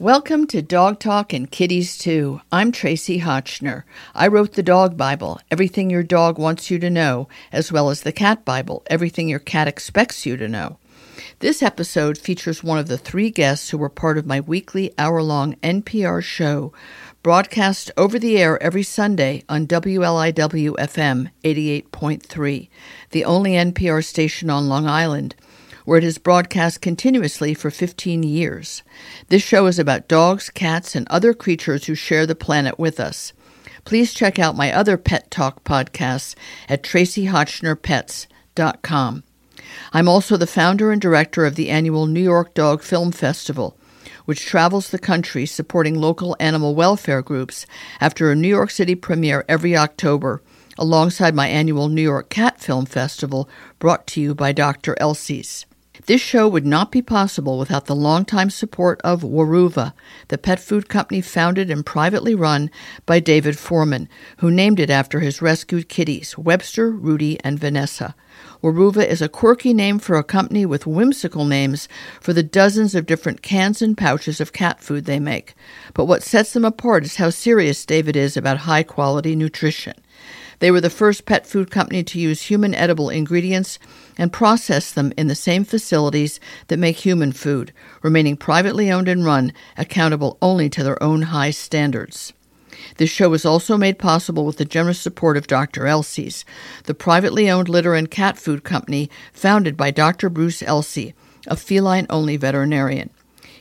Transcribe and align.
Welcome 0.00 0.46
to 0.48 0.62
Dog 0.62 1.00
Talk 1.00 1.32
and 1.32 1.50
Kitties 1.50 1.98
Too. 1.98 2.40
I'm 2.52 2.70
Tracie 2.70 3.18
Hotchner. 3.18 3.82
I 4.14 4.28
wrote 4.28 4.52
the 4.52 4.62
Dog 4.62 4.96
Bible, 4.96 5.40
Everything 5.50 5.90
Your 5.90 6.04
Dog 6.04 6.38
Wants 6.38 6.70
You 6.70 6.78
to 6.78 6.88
Know, 6.88 7.28
as 7.50 7.72
well 7.72 7.90
as 7.90 8.02
the 8.02 8.12
Cat 8.12 8.44
Bible, 8.44 8.84
Everything 8.86 9.28
Your 9.28 9.40
Cat 9.40 9.66
Expects 9.66 10.24
You 10.24 10.36
to 10.36 10.46
Know. 10.46 10.78
This 11.40 11.64
episode 11.64 12.16
features 12.16 12.62
one 12.62 12.78
of 12.78 12.86
the 12.86 12.96
three 12.96 13.28
guests 13.28 13.70
who 13.70 13.78
were 13.78 13.88
part 13.88 14.18
of 14.18 14.24
my 14.24 14.38
weekly 14.38 14.94
hour 14.98 15.20
long 15.20 15.56
NPR 15.64 16.22
show, 16.22 16.72
broadcast 17.24 17.90
over 17.96 18.20
the 18.20 18.38
air 18.38 18.62
every 18.62 18.84
Sunday 18.84 19.42
on 19.48 19.66
WLIW 19.66 20.76
FM 20.76 21.28
88.3, 21.42 22.68
the 23.10 23.24
only 23.24 23.54
NPR 23.54 24.04
station 24.04 24.48
on 24.48 24.68
Long 24.68 24.86
Island 24.86 25.34
where 25.88 25.96
it 25.96 26.04
is 26.04 26.18
broadcast 26.18 26.82
continuously 26.82 27.54
for 27.54 27.70
15 27.70 28.22
years. 28.22 28.82
This 29.28 29.42
show 29.42 29.64
is 29.64 29.78
about 29.78 30.06
dogs, 30.06 30.50
cats, 30.50 30.94
and 30.94 31.08
other 31.08 31.32
creatures 31.32 31.86
who 31.86 31.94
share 31.94 32.26
the 32.26 32.34
planet 32.34 32.78
with 32.78 33.00
us. 33.00 33.32
Please 33.86 34.12
check 34.12 34.38
out 34.38 34.54
my 34.54 34.70
other 34.70 34.98
Pet 34.98 35.30
Talk 35.30 35.64
podcasts 35.64 36.34
at 36.68 36.82
traciehotchnerpets.com. 36.82 39.22
I'm 39.90 40.08
also 40.10 40.36
the 40.36 40.46
founder 40.46 40.92
and 40.92 41.00
director 41.00 41.46
of 41.46 41.54
the 41.54 41.70
annual 41.70 42.06
New 42.06 42.20
York 42.20 42.52
Dog 42.52 42.82
Film 42.82 43.10
Festival, 43.10 43.74
which 44.26 44.44
travels 44.44 44.90
the 44.90 44.98
country 44.98 45.46
supporting 45.46 45.94
local 45.94 46.36
animal 46.38 46.74
welfare 46.74 47.22
groups 47.22 47.64
after 47.98 48.30
a 48.30 48.36
New 48.36 48.48
York 48.48 48.70
City 48.70 48.94
premiere 48.94 49.42
every 49.48 49.74
October, 49.74 50.42
alongside 50.76 51.34
my 51.34 51.48
annual 51.48 51.88
New 51.88 52.02
York 52.02 52.28
Cat 52.28 52.60
Film 52.60 52.84
Festival 52.84 53.48
brought 53.78 54.06
to 54.08 54.20
you 54.20 54.34
by 54.34 54.52
Dr. 54.52 54.94
Elsey's. 55.00 55.64
This 56.08 56.22
show 56.22 56.48
would 56.48 56.64
not 56.64 56.90
be 56.90 57.02
possible 57.02 57.58
without 57.58 57.84
the 57.84 57.94
longtime 57.94 58.48
support 58.48 58.98
of 59.04 59.20
Weruva, 59.20 59.92
the 60.28 60.38
pet 60.38 60.58
food 60.58 60.88
company 60.88 61.20
founded 61.20 61.70
and 61.70 61.84
privately 61.84 62.34
run 62.34 62.70
by 63.04 63.20
David 63.20 63.58
Forman, 63.58 64.08
who 64.38 64.50
named 64.50 64.80
it 64.80 64.88
after 64.88 65.20
his 65.20 65.42
rescued 65.42 65.90
kitties, 65.90 66.38
Webster, 66.38 66.90
Rudy, 66.90 67.38
and 67.44 67.58
Vanessa. 67.58 68.14
Weruva 68.62 69.06
is 69.06 69.20
a 69.20 69.28
quirky 69.28 69.74
name 69.74 69.98
for 69.98 70.16
a 70.16 70.24
company 70.24 70.64
with 70.64 70.86
whimsical 70.86 71.44
names 71.44 71.90
for 72.22 72.32
the 72.32 72.42
dozens 72.42 72.94
of 72.94 73.04
different 73.04 73.42
cans 73.42 73.82
and 73.82 73.94
pouches 73.94 74.40
of 74.40 74.54
cat 74.54 74.80
food 74.80 75.04
they 75.04 75.20
make. 75.20 75.54
But 75.92 76.06
what 76.06 76.22
sets 76.22 76.54
them 76.54 76.64
apart 76.64 77.04
is 77.04 77.16
how 77.16 77.28
serious 77.28 77.84
David 77.84 78.16
is 78.16 78.34
about 78.34 78.60
high 78.60 78.82
quality 78.82 79.36
nutrition. 79.36 79.92
They 80.60 80.70
were 80.70 80.80
the 80.80 80.90
first 80.90 81.24
pet 81.24 81.46
food 81.46 81.70
company 81.70 82.02
to 82.04 82.18
use 82.18 82.42
human 82.42 82.74
edible 82.74 83.10
ingredients 83.10 83.78
and 84.16 84.32
process 84.32 84.90
them 84.92 85.12
in 85.16 85.28
the 85.28 85.34
same 85.34 85.64
facilities 85.64 86.40
that 86.66 86.78
make 86.78 86.96
human 86.96 87.32
food, 87.32 87.72
remaining 88.02 88.36
privately 88.36 88.90
owned 88.90 89.08
and 89.08 89.24
run, 89.24 89.52
accountable 89.76 90.36
only 90.42 90.68
to 90.70 90.82
their 90.82 91.00
own 91.02 91.22
high 91.22 91.50
standards. 91.50 92.32
This 92.96 93.10
show 93.10 93.32
is 93.32 93.44
also 93.44 93.76
made 93.76 93.98
possible 93.98 94.44
with 94.44 94.56
the 94.56 94.64
generous 94.64 95.00
support 95.00 95.36
of 95.36 95.46
Dr. 95.46 95.86
Elsey's, 95.86 96.44
the 96.84 96.94
privately 96.94 97.50
owned 97.50 97.68
litter 97.68 97.94
and 97.94 98.10
cat 98.10 98.38
food 98.38 98.64
company 98.64 99.10
founded 99.32 99.76
by 99.76 99.90
Dr. 99.90 100.28
Bruce 100.28 100.62
Elsey, 100.62 101.14
a 101.46 101.56
feline 101.56 102.06
only 102.10 102.36
veterinarian. 102.36 103.10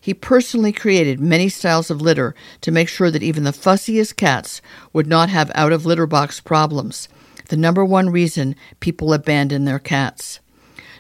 He 0.08 0.14
personally 0.14 0.72
created 0.72 1.20
many 1.20 1.50
styles 1.50 1.92
of 1.92 2.02
litter 2.02 2.34
to 2.62 2.72
make 2.72 2.88
sure 2.88 3.12
that 3.12 3.22
even 3.22 3.44
the 3.44 3.52
fussiest 3.52 4.16
cats 4.16 4.62
would 4.94 5.06
not 5.06 5.28
have 5.28 5.52
out 5.54 5.74
of 5.74 5.86
litter 5.86 6.08
box 6.08 6.40
problems, 6.40 7.10
the 7.50 7.58
number 7.58 7.84
one 7.84 8.10
reason 8.10 8.56
people 8.80 9.12
abandon 9.12 9.66
their 9.66 9.80
cats. 9.80 10.40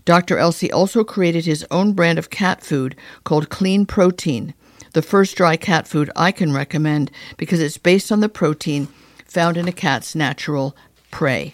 Dr. 0.03 0.37
Elsey 0.37 0.69
also 0.73 1.05
created 1.05 1.45
his 1.45 1.65
own 1.71 1.93
brand 1.93 2.19
of 2.19 2.29
cat 2.29 2.61
food 2.61 2.97
called 3.23 3.47
Clean 3.47 3.85
Protein, 3.85 4.53
the 4.91 5.01
first 5.01 5.37
dry 5.37 5.55
cat 5.55 5.87
food 5.87 6.11
I 6.13 6.33
can 6.33 6.51
recommend 6.51 7.09
because 7.37 7.61
it's 7.61 7.77
based 7.77 8.11
on 8.11 8.19
the 8.19 8.27
protein 8.27 8.89
found 9.23 9.55
in 9.55 9.69
a 9.69 9.71
cat's 9.71 10.15
natural 10.15 10.75
prey. 11.11 11.53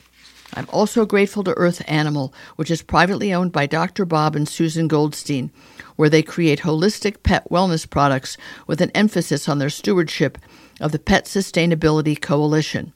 I'm 0.55 0.67
also 0.71 1.05
grateful 1.05 1.43
to 1.45 1.57
Earth 1.57 1.81
Animal, 1.87 2.33
which 2.57 2.69
is 2.69 2.83
privately 2.83 3.33
owned 3.33 3.51
by 3.51 3.65
Dr. 3.65 4.05
Bob 4.05 4.35
and 4.35 4.47
Susan 4.47 4.87
Goldstein, 4.87 5.51
where 5.95 6.09
they 6.09 6.21
create 6.21 6.59
holistic 6.59 7.23
pet 7.23 7.49
wellness 7.49 7.89
products 7.89 8.37
with 8.67 8.79
an 8.79 8.91
emphasis 8.93 9.49
on 9.49 9.57
their 9.57 9.71
stewardship 9.71 10.37
of 10.79 10.91
the 10.91 10.99
Pet 10.99 11.25
Sustainability 11.25 12.19
Coalition. 12.19 12.93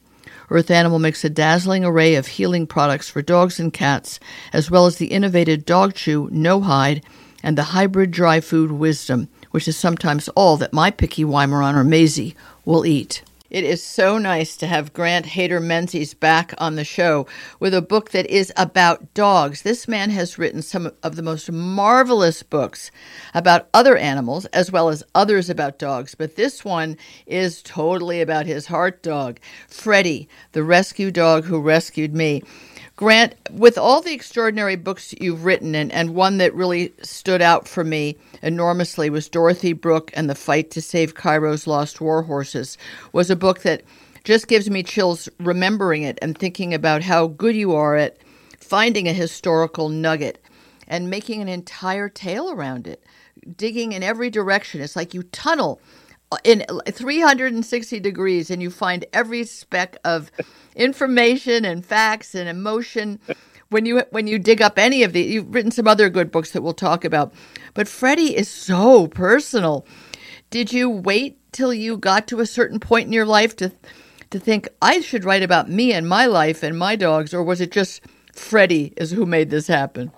Earth 0.50 0.70
Animal 0.70 1.00
makes 1.00 1.26
a 1.26 1.30
dazzling 1.30 1.84
array 1.84 2.16
of 2.16 2.28
healing 2.28 2.68
products 2.68 3.10
for 3.10 3.22
dogs 3.22 3.60
and 3.60 3.74
cats, 3.74 4.20
as 4.54 4.70
well 4.70 4.86
as 4.86 4.98
the 4.98 5.08
innovative 5.08 5.66
Dog 5.66 5.96
Chew 5.96 6.30
No 6.32 6.62
Hide 6.62 7.04
and 7.44 7.58
the 7.58 7.64
hybrid 7.64 8.12
dry 8.12 8.40
food 8.40 8.72
Wisdom, 8.72 9.30
which 9.52 9.68
is 9.68 9.76
sometimes 9.76 10.30
all 10.30 10.58
that 10.58 10.74
my 10.74 10.92
picky 10.92 11.24
Weimaraner 11.24 11.86
Maisie 11.86 12.36
will 12.66 12.86
eat. 12.86 13.24
It 13.50 13.64
is 13.64 13.82
so 13.82 14.18
nice 14.18 14.58
to 14.58 14.68
have 14.68 14.92
Grant 14.92 15.26
Hayter 15.28 15.62
Menzies 15.62 16.14
back 16.14 16.54
on 16.58 16.76
the 16.76 16.84
show 16.84 17.28
with 17.62 17.74
a 17.74 17.82
book 17.82 18.12
that 18.12 18.26
is 18.28 18.52
about 18.58 19.14
dogs. 19.14 19.62
This 19.62 19.88
man 19.88 20.10
has 20.10 20.38
written 20.38 20.62
some 20.62 20.92
of 21.02 21.16
the 21.16 21.22
most 21.22 21.50
marvelous 21.50 22.44
books 22.44 22.92
about 23.34 23.70
other 23.74 23.96
animals 23.96 24.48
as 24.48 24.70
well 24.70 24.90
as 24.90 25.02
others 25.16 25.50
about 25.50 25.80
dogs, 25.80 26.14
but 26.14 26.36
this 26.36 26.66
one 26.66 26.98
is 27.26 27.62
totally 27.62 28.20
about 28.20 28.46
his 28.46 28.66
heart 28.68 29.02
dog, 29.02 29.40
Freddie, 29.70 30.28
the 30.52 30.64
rescue 30.64 31.10
dog 31.10 31.46
who 31.46 31.62
rescued 31.62 32.14
me. 32.14 32.44
Grant, 32.98 33.36
with 33.52 33.78
all 33.78 34.02
the 34.02 34.12
extraordinary 34.12 34.76
books 34.76 35.14
you've 35.22 35.46
written, 35.46 35.76
and, 35.76 35.92
and 35.92 36.16
one 36.16 36.40
that 36.40 36.56
really 36.56 36.92
stood 37.04 37.44
out 37.44 37.68
for 37.68 37.84
me 37.84 38.18
enormously 38.42 39.12
was 39.12 39.30
Dorothy 39.30 39.74
Brooke 39.74 40.10
and 40.16 40.28
the 40.28 40.34
Fight 40.34 40.72
to 40.72 40.82
Save 40.82 41.14
Cairo's 41.14 41.68
Lost 41.68 42.02
War 42.02 42.24
Horses, 42.24 42.76
was 43.14 43.30
a 43.30 43.36
book 43.36 43.60
that 43.60 43.84
just 44.24 44.48
gives 44.48 44.68
me 44.68 44.82
chills 44.82 45.30
remembering 45.40 46.02
it 46.02 46.18
and 46.24 46.36
thinking 46.36 46.74
about 46.74 47.04
how 47.04 47.28
good 47.28 47.56
you 47.56 47.76
are 47.76 47.96
at 47.96 48.18
finding 48.60 49.08
a 49.08 49.14
historical 49.14 49.90
nugget 49.90 50.44
and 50.88 51.08
making 51.08 51.40
an 51.40 51.48
entire 51.48 52.10
tale 52.10 52.50
around 52.50 52.88
it, 52.88 53.04
digging 53.56 53.92
in 53.92 54.02
every 54.02 54.32
direction. 54.32 54.82
It's 54.82 54.96
like 54.96 55.14
you 55.14 55.22
tunnel 55.22 55.80
in 56.44 56.66
360 56.92 58.00
degrees 58.00 58.50
and 58.50 58.62
you 58.62 58.70
find 58.70 59.06
every 59.14 59.44
speck 59.44 59.98
of 60.04 60.32
information 60.76 61.66
and 61.66 61.86
facts 61.86 62.36
and 62.36 62.50
emotion 62.50 63.20
when 63.70 63.86
you 63.86 64.04
when 64.12 64.28
you 64.28 64.40
dig 64.40 64.62
up 64.62 64.78
any 64.78 65.04
of 65.04 65.14
the 65.14 65.22
you've 65.22 65.54
written 65.54 65.72
some 65.72 65.88
other 65.88 66.10
good 66.10 66.32
books 66.32 66.52
that 66.52 66.62
we'll 66.62 66.74
talk 66.74 67.06
about. 67.06 67.34
But 67.74 67.88
freddie 67.88 68.36
is 68.36 68.50
so 68.50 69.08
personal. 69.08 69.86
Did 70.50 70.72
you 70.72 70.90
wait 70.90 71.38
till 71.52 71.74
you 71.74 71.98
got 71.98 72.28
to 72.28 72.40
a 72.40 72.46
certain 72.46 72.80
point 72.80 73.08
in 73.08 73.14
your 73.14 73.26
life 73.26 73.56
to 73.56 73.72
to 74.30 74.40
think 74.40 74.68
i 74.82 75.00
should 75.02 75.24
write 75.24 75.44
about 75.44 75.70
me 75.70 75.94
and 75.94 76.08
my 76.08 76.26
life 76.26 76.64
and 76.64 76.78
my 76.78 76.96
dogs 76.96 77.34
or 77.34 77.44
was 77.44 77.62
it 77.62 77.72
just 77.72 78.02
freddie 78.34 78.94
is 78.98 79.12
who 79.12 79.26
made 79.26 79.50
this 79.50 79.68
happen 79.68 80.12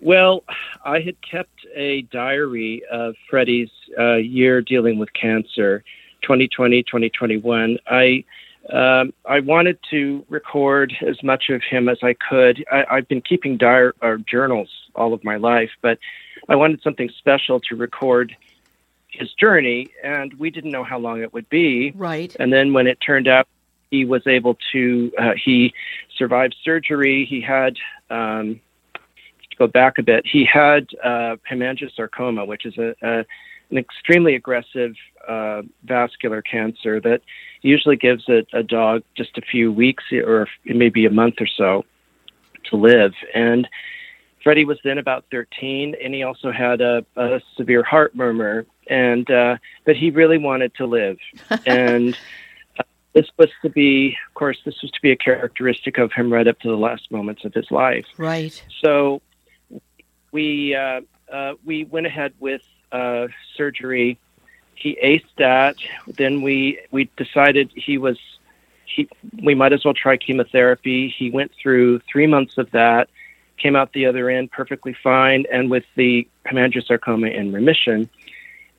well, 0.00 0.44
I 0.84 1.00
had 1.00 1.20
kept 1.22 1.66
a 1.74 2.02
diary 2.02 2.82
of 2.90 3.14
Freddie's 3.28 3.70
uh, 3.98 4.14
year 4.14 4.60
dealing 4.60 4.98
with 4.98 5.12
cancer, 5.12 5.82
2020, 6.22 6.82
2021. 6.82 7.78
I 7.86 8.24
um, 8.72 9.12
I 9.24 9.40
wanted 9.40 9.78
to 9.90 10.24
record 10.28 10.92
as 11.06 11.22
much 11.22 11.50
of 11.50 11.62
him 11.62 11.88
as 11.88 11.98
I 12.02 12.14
could. 12.14 12.64
I, 12.70 12.96
have 12.96 13.08
been 13.08 13.20
keeping 13.20 13.56
diary 13.56 13.92
or 14.02 14.18
journals 14.18 14.68
all 14.96 15.12
of 15.14 15.22
my 15.22 15.36
life, 15.36 15.70
but 15.82 15.98
I 16.48 16.56
wanted 16.56 16.82
something 16.82 17.08
special 17.16 17.60
to 17.60 17.76
record 17.76 18.34
his 19.08 19.32
journey, 19.34 19.88
and 20.02 20.34
we 20.34 20.50
didn't 20.50 20.72
know 20.72 20.82
how 20.82 20.98
long 20.98 21.22
it 21.22 21.32
would 21.32 21.48
be. 21.48 21.92
Right. 21.94 22.34
And 22.38 22.52
then 22.52 22.72
when 22.72 22.88
it 22.88 23.00
turned 23.00 23.28
out 23.28 23.46
he 23.90 24.04
was 24.04 24.26
able 24.26 24.58
to, 24.72 25.12
uh, 25.16 25.32
he 25.42 25.72
survived 26.16 26.56
surgery. 26.64 27.24
He 27.24 27.40
had 27.40 27.76
um, 28.10 28.60
go 29.58 29.66
back 29.66 29.98
a 29.98 30.02
bit, 30.02 30.26
he 30.26 30.44
had 30.44 30.88
uh, 31.02 31.36
hemangiosarcoma, 31.50 32.46
which 32.46 32.66
is 32.66 32.76
a, 32.78 32.94
a 33.02 33.24
an 33.70 33.78
extremely 33.78 34.34
aggressive 34.34 34.94
uh, 35.26 35.62
vascular 35.84 36.40
cancer 36.40 37.00
that 37.00 37.20
usually 37.62 37.96
gives 37.96 38.28
a, 38.28 38.46
a, 38.52 38.62
dog 38.62 39.02
just 39.16 39.36
a 39.38 39.42
few 39.42 39.72
weeks 39.72 40.04
or 40.12 40.46
maybe 40.64 41.04
a 41.04 41.10
month 41.10 41.36
or 41.40 41.48
so 41.48 41.84
to 42.64 42.76
live. 42.76 43.12
And 43.34 43.68
Freddie 44.42 44.64
was 44.64 44.78
then 44.84 44.98
about 44.98 45.24
13, 45.32 45.96
and 46.02 46.14
he 46.14 46.22
also 46.22 46.52
had 46.52 46.80
a, 46.80 47.04
a 47.16 47.40
severe 47.56 47.82
heart 47.82 48.14
murmur, 48.14 48.66
and 48.86 49.28
uh, 49.28 49.56
but 49.84 49.96
he 49.96 50.10
really 50.10 50.38
wanted 50.38 50.72
to 50.76 50.86
live. 50.86 51.18
and 51.66 52.16
uh, 52.78 52.84
this 53.12 53.26
was 53.36 53.48
to 53.62 53.68
be, 53.68 54.16
of 54.28 54.34
course, 54.34 54.58
this 54.64 54.80
was 54.82 54.92
to 54.92 55.00
be 55.02 55.10
a 55.10 55.16
characteristic 55.16 55.98
of 55.98 56.12
him 56.12 56.32
right 56.32 56.46
up 56.46 56.60
to 56.60 56.68
the 56.68 56.76
last 56.76 57.10
moments 57.10 57.44
of 57.44 57.52
his 57.54 57.68
life. 57.72 58.06
Right. 58.16 58.62
So 58.80 59.20
we 60.32 60.74
uh, 60.74 61.00
uh, 61.32 61.54
we 61.64 61.84
went 61.84 62.06
ahead 62.06 62.32
with 62.38 62.62
uh, 62.92 63.28
surgery. 63.56 64.18
He 64.74 64.98
aced 65.02 65.24
that. 65.38 65.76
Then 66.06 66.42
we 66.42 66.80
we 66.90 67.10
decided 67.16 67.70
he 67.74 67.98
was 67.98 68.18
he 68.84 69.08
we 69.42 69.54
might 69.54 69.72
as 69.72 69.84
well 69.84 69.94
try 69.94 70.16
chemotherapy. 70.16 71.08
He 71.08 71.30
went 71.30 71.52
through 71.60 72.00
three 72.10 72.26
months 72.26 72.58
of 72.58 72.70
that, 72.72 73.08
came 73.58 73.76
out 73.76 73.92
the 73.92 74.06
other 74.06 74.28
end 74.30 74.50
perfectly 74.50 74.96
fine, 75.02 75.44
and 75.50 75.70
with 75.70 75.84
the 75.96 76.28
hemangiosarcoma 76.46 77.34
in 77.34 77.52
remission. 77.52 78.08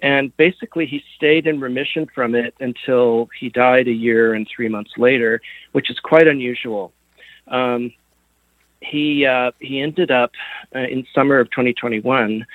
And 0.02 0.36
basically, 0.38 0.86
he 0.86 1.04
stayed 1.16 1.48
in 1.48 1.60
remission 1.60 2.06
from 2.14 2.36
it 2.36 2.54
until 2.60 3.30
he 3.38 3.50
died 3.50 3.88
a 3.88 3.92
year 3.92 4.36
and 4.36 4.48
three 4.48 4.70
months 4.70 4.92
later, 4.98 5.42
which 5.72 5.90
is 5.90 6.00
quite 6.00 6.28
unusual. 6.28 6.94
Um, 7.48 7.94
he 8.82 9.26
uh, 9.26 9.52
he 9.60 9.82
ended 9.82 10.12
up 10.12 10.32
uh, 10.76 10.80
in 10.80 11.06
summer 11.14 11.40
of 11.40 11.50
2021 11.52 12.46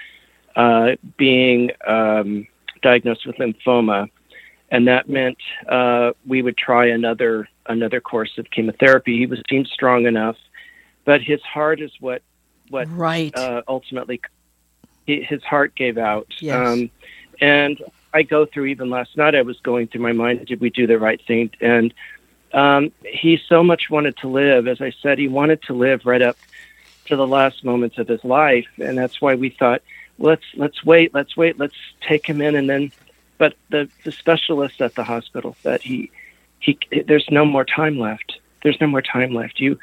uh, 0.56 0.90
being 1.16 1.70
um, 1.86 2.46
diagnosed 2.82 3.26
with 3.26 3.36
lymphoma, 3.36 4.08
and 4.70 4.88
that 4.88 5.08
meant 5.08 5.38
uh, 5.68 6.12
we 6.26 6.42
would 6.42 6.56
try 6.56 6.86
another 6.86 7.48
another 7.66 8.00
course 8.00 8.38
of 8.38 8.50
chemotherapy. 8.50 9.18
He 9.18 9.26
was 9.26 9.40
deemed 9.48 9.68
strong 9.68 10.06
enough, 10.06 10.36
but 11.04 11.22
his 11.22 11.42
heart 11.42 11.80
is 11.80 11.92
what 12.00 12.22
what 12.68 12.88
right. 12.90 13.36
uh, 13.36 13.62
ultimately 13.68 14.20
his 15.06 15.42
heart 15.42 15.74
gave 15.74 15.98
out. 15.98 16.28
Yes. 16.40 16.54
Um, 16.54 16.90
and 17.40 17.82
I 18.14 18.22
go 18.22 18.46
through 18.46 18.66
even 18.66 18.88
last 18.90 19.16
night. 19.16 19.34
I 19.34 19.42
was 19.42 19.58
going 19.60 19.88
through 19.88 20.02
my 20.02 20.12
mind: 20.12 20.46
Did 20.46 20.60
we 20.60 20.70
do 20.70 20.86
the 20.86 20.98
right 20.98 21.20
thing? 21.26 21.50
And 21.60 21.92
um, 22.52 22.92
he 23.04 23.38
so 23.48 23.62
much 23.62 23.90
wanted 23.90 24.16
to 24.18 24.28
live. 24.28 24.68
As 24.68 24.80
I 24.80 24.92
said, 25.02 25.18
he 25.18 25.28
wanted 25.28 25.62
to 25.62 25.72
live 25.72 26.04
right 26.04 26.22
up 26.22 26.36
to 27.06 27.16
the 27.16 27.26
last 27.26 27.64
moments 27.64 27.98
of 27.98 28.08
his 28.08 28.22
life, 28.24 28.68
and 28.78 28.96
that's 28.96 29.20
why 29.20 29.34
we 29.34 29.50
thought, 29.50 29.82
let's 30.18 30.44
let's 30.54 30.84
wait, 30.84 31.14
let's 31.14 31.36
wait, 31.36 31.58
let's 31.58 31.76
take 32.00 32.26
him 32.26 32.40
in, 32.40 32.54
and 32.54 32.68
then. 32.68 32.92
But 33.38 33.54
the 33.70 33.88
the 34.04 34.12
specialist 34.12 34.80
at 34.80 34.94
the 34.94 35.02
hospital 35.02 35.56
said 35.62 35.82
he 35.82 36.10
he 36.60 36.78
there's 37.06 37.26
no 37.30 37.44
more 37.44 37.64
time 37.64 37.98
left. 37.98 38.38
There's 38.62 38.80
no 38.80 38.86
more 38.86 39.02
time 39.02 39.34
left. 39.34 39.58
You 39.58 39.78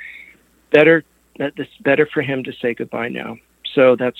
better 0.71 1.03
that 1.39 1.53
it's 1.57 1.75
better 1.81 2.05
for 2.05 2.21
him 2.21 2.43
to 2.45 2.53
say 2.53 2.73
goodbye 2.73 3.09
now. 3.09 3.37
So 3.73 3.95
that's 3.95 4.19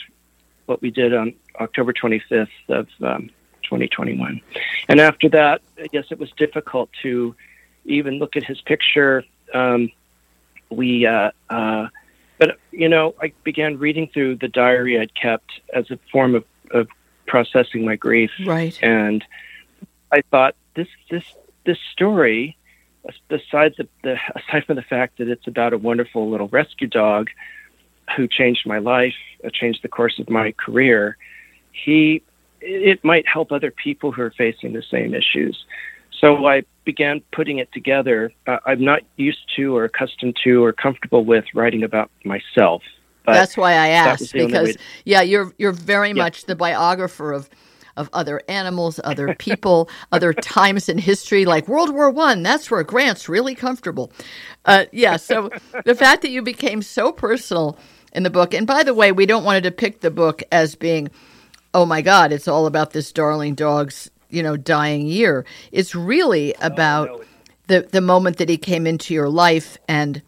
what 0.66 0.81
we 0.81 0.92
did 0.92 1.13
on 1.13 1.34
October 1.60 1.94
25th 1.94 2.48
of 2.69 2.88
um, 3.02 3.30
2021. 3.63 4.42
And 4.88 5.00
after 5.00 5.30
that, 5.30 5.62
yes, 5.92 6.06
it 6.12 6.19
was 6.19 6.31
difficult 6.38 6.90
to 7.02 7.36
even 7.89 8.19
look 8.19 8.36
at 8.36 8.44
his 8.44 8.62
picture. 8.62 9.24
Um, 9.53 9.91
we, 10.69 11.06
uh, 11.06 11.31
uh, 11.50 11.88
but 12.38 12.57
you 12.71 12.88
know, 12.88 13.15
I 13.21 13.33
began 13.44 13.77
reading 13.77 14.09
through 14.13 14.36
the 14.36 14.47
diary 14.47 15.00
I'd 15.00 15.13
kept 15.15 15.51
as 15.74 15.89
a 15.91 16.00
form 16.12 16.36
of, 16.36 16.45
of 16.71 16.88
processing 17.27 17.86
my 17.86 17.95
grief. 17.95 18.31
Right. 18.45 18.77
And 18.81 19.24
I 20.12 20.21
thought 20.21 20.56
this 20.75 20.88
this 21.09 21.24
this 21.65 21.77
story, 21.91 22.57
besides 23.27 23.75
the, 23.77 23.88
the 24.03 24.18
aside 24.35 24.65
from 24.65 24.75
the 24.75 24.81
fact 24.81 25.18
that 25.18 25.27
it's 25.27 25.47
about 25.47 25.74
a 25.74 25.77
wonderful 25.77 26.30
little 26.30 26.47
rescue 26.47 26.88
dog 26.88 27.30
who 28.15 28.27
changed 28.27 28.65
my 28.65 28.80
life, 28.80 29.15
uh, 29.44 29.50
changed 29.51 29.83
the 29.83 29.88
course 29.88 30.18
of 30.19 30.30
my 30.30 30.51
career, 30.53 31.18
he 31.71 32.24
it 32.62 33.03
might 33.03 33.27
help 33.27 33.51
other 33.51 33.71
people 33.71 34.12
who 34.12 34.21
are 34.21 34.31
facing 34.31 34.74
the 34.74 34.83
same 34.83 35.13
issues. 35.13 35.65
So 36.19 36.45
I 36.48 36.63
began 36.86 37.21
putting 37.31 37.60
it 37.60 37.71
together. 37.71 38.31
Uh, 38.48 38.57
I'm 38.66 38.83
not 38.83 39.01
used 39.16 39.39
to 39.56 39.75
or 39.75 39.86
accustomed 39.86 40.36
to 40.44 40.63
or 40.63 40.74
comfortable 40.74 41.24
with 41.24 41.45
writing 41.54 41.83
about 41.83 42.12
myself. 42.25 42.81
That's 43.25 43.56
why 43.56 43.74
I 43.74 43.89
asked 43.89 44.33
because 44.33 44.75
yeah, 45.06 45.21
you're 45.21 45.54
you're 45.57 45.71
very 45.71 46.10
yeah. 46.10 46.16
much 46.16 46.45
the 46.45 46.56
biographer 46.56 47.31
of 47.31 47.50
of 47.98 48.10
other 48.13 48.42
animals, 48.48 49.00
other 49.04 49.36
people, 49.36 49.89
other 50.12 50.33
times 50.33 50.89
in 50.89 50.98
history, 50.98 51.45
like 51.45 51.68
World 51.68 51.94
War 51.94 52.10
One. 52.10 52.44
That's 52.44 52.71
where 52.71 52.83
Grant's 52.83 53.30
really 53.30 53.56
comfortable. 53.56 54.12
Uh, 54.66 54.86
yeah, 54.92 55.18
so 55.18 55.50
the 55.86 55.95
fact 55.95 56.21
that 56.21 56.31
you 56.31 56.42
became 56.42 56.81
so 56.81 57.12
personal 57.12 57.77
in 58.13 58.24
the 58.24 58.30
book, 58.30 58.54
and 58.54 58.66
by 58.66 58.83
the 58.83 58.94
way, 58.94 59.12
we 59.12 59.25
don't 59.25 59.44
want 59.44 59.57
to 59.57 59.69
depict 59.69 60.01
the 60.01 60.12
book 60.12 60.42
as 60.51 60.75
being, 60.75 61.10
oh 61.74 61.86
my 61.86 62.01
God, 62.01 62.31
it's 62.31 62.48
all 62.48 62.66
about 62.66 62.92
this 62.92 63.12
darling 63.12 63.54
dog's 63.54 64.10
you 64.30 64.44
know 64.44 64.58
dying 64.58 65.08
year. 65.08 65.46
It's 65.72 65.96
really 65.96 66.54
about. 66.62 67.10
Oh, 67.10 67.18
no. 67.18 67.24
The, 67.68 67.88
the 67.92 68.02
moment 68.02 68.38
that 68.38 68.50
he 68.50 68.58
came 68.58 68.88
into 68.88 69.14
your 69.14 69.30
life 69.30 69.78
and 69.88 70.24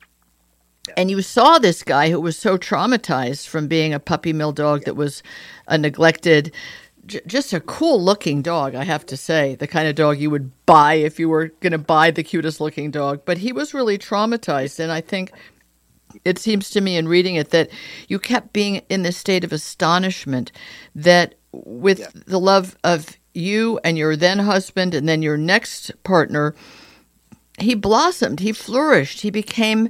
and 0.95 1.09
you 1.09 1.23
saw 1.23 1.57
this 1.57 1.81
guy 1.81 2.11
who 2.11 2.21
was 2.21 2.37
so 2.37 2.55
traumatized 2.55 3.47
from 3.47 3.67
being 3.67 3.95
a 3.95 3.99
puppy 3.99 4.31
mill 4.31 4.51
dog 4.51 4.83
that 4.85 4.95
was 4.95 5.23
a 5.67 5.75
neglected 5.75 6.53
j- 7.05 7.21
just 7.25 7.53
a 7.53 7.59
cool 7.59 8.01
looking 8.01 8.41
dog, 8.41 8.75
I 8.75 8.83
have 8.83 9.05
to 9.07 9.17
say. 9.17 9.55
The 9.55 9.67
kind 9.67 9.87
of 9.87 9.95
dog 9.95 10.19
you 10.19 10.29
would 10.29 10.51
buy 10.65 10.95
if 10.95 11.19
you 11.19 11.29
were 11.29 11.47
going 11.59 11.71
to 11.71 11.77
buy 11.77 12.11
the 12.11 12.23
cutest 12.23 12.61
looking 12.61 12.91
dog. 12.91 13.21
But 13.25 13.39
he 13.39 13.51
was 13.51 13.73
really 13.73 13.97
traumatized. 13.97 14.79
And 14.79 14.91
I 14.91 15.01
think 15.01 15.31
it 16.25 16.39
seems 16.39 16.69
to 16.71 16.81
me 16.81 16.97
in 16.97 17.07
reading 17.07 17.35
it 17.35 17.51
that 17.51 17.69
you 18.07 18.19
kept 18.19 18.53
being 18.53 18.81
in 18.89 19.03
this 19.03 19.17
state 19.17 19.43
of 19.43 19.53
astonishment 19.53 20.51
that 20.95 21.35
with 21.51 21.99
yeah. 21.99 22.07
the 22.13 22.39
love 22.39 22.77
of 22.83 23.17
you 23.33 23.79
and 23.83 23.97
your 23.97 24.15
then 24.15 24.39
husband 24.39 24.93
and 24.93 25.07
then 25.07 25.21
your 25.21 25.37
next 25.37 25.91
partner, 26.03 26.55
he 27.59 27.75
blossomed, 27.75 28.39
he 28.39 28.51
flourished, 28.51 29.21
he 29.21 29.29
became 29.29 29.89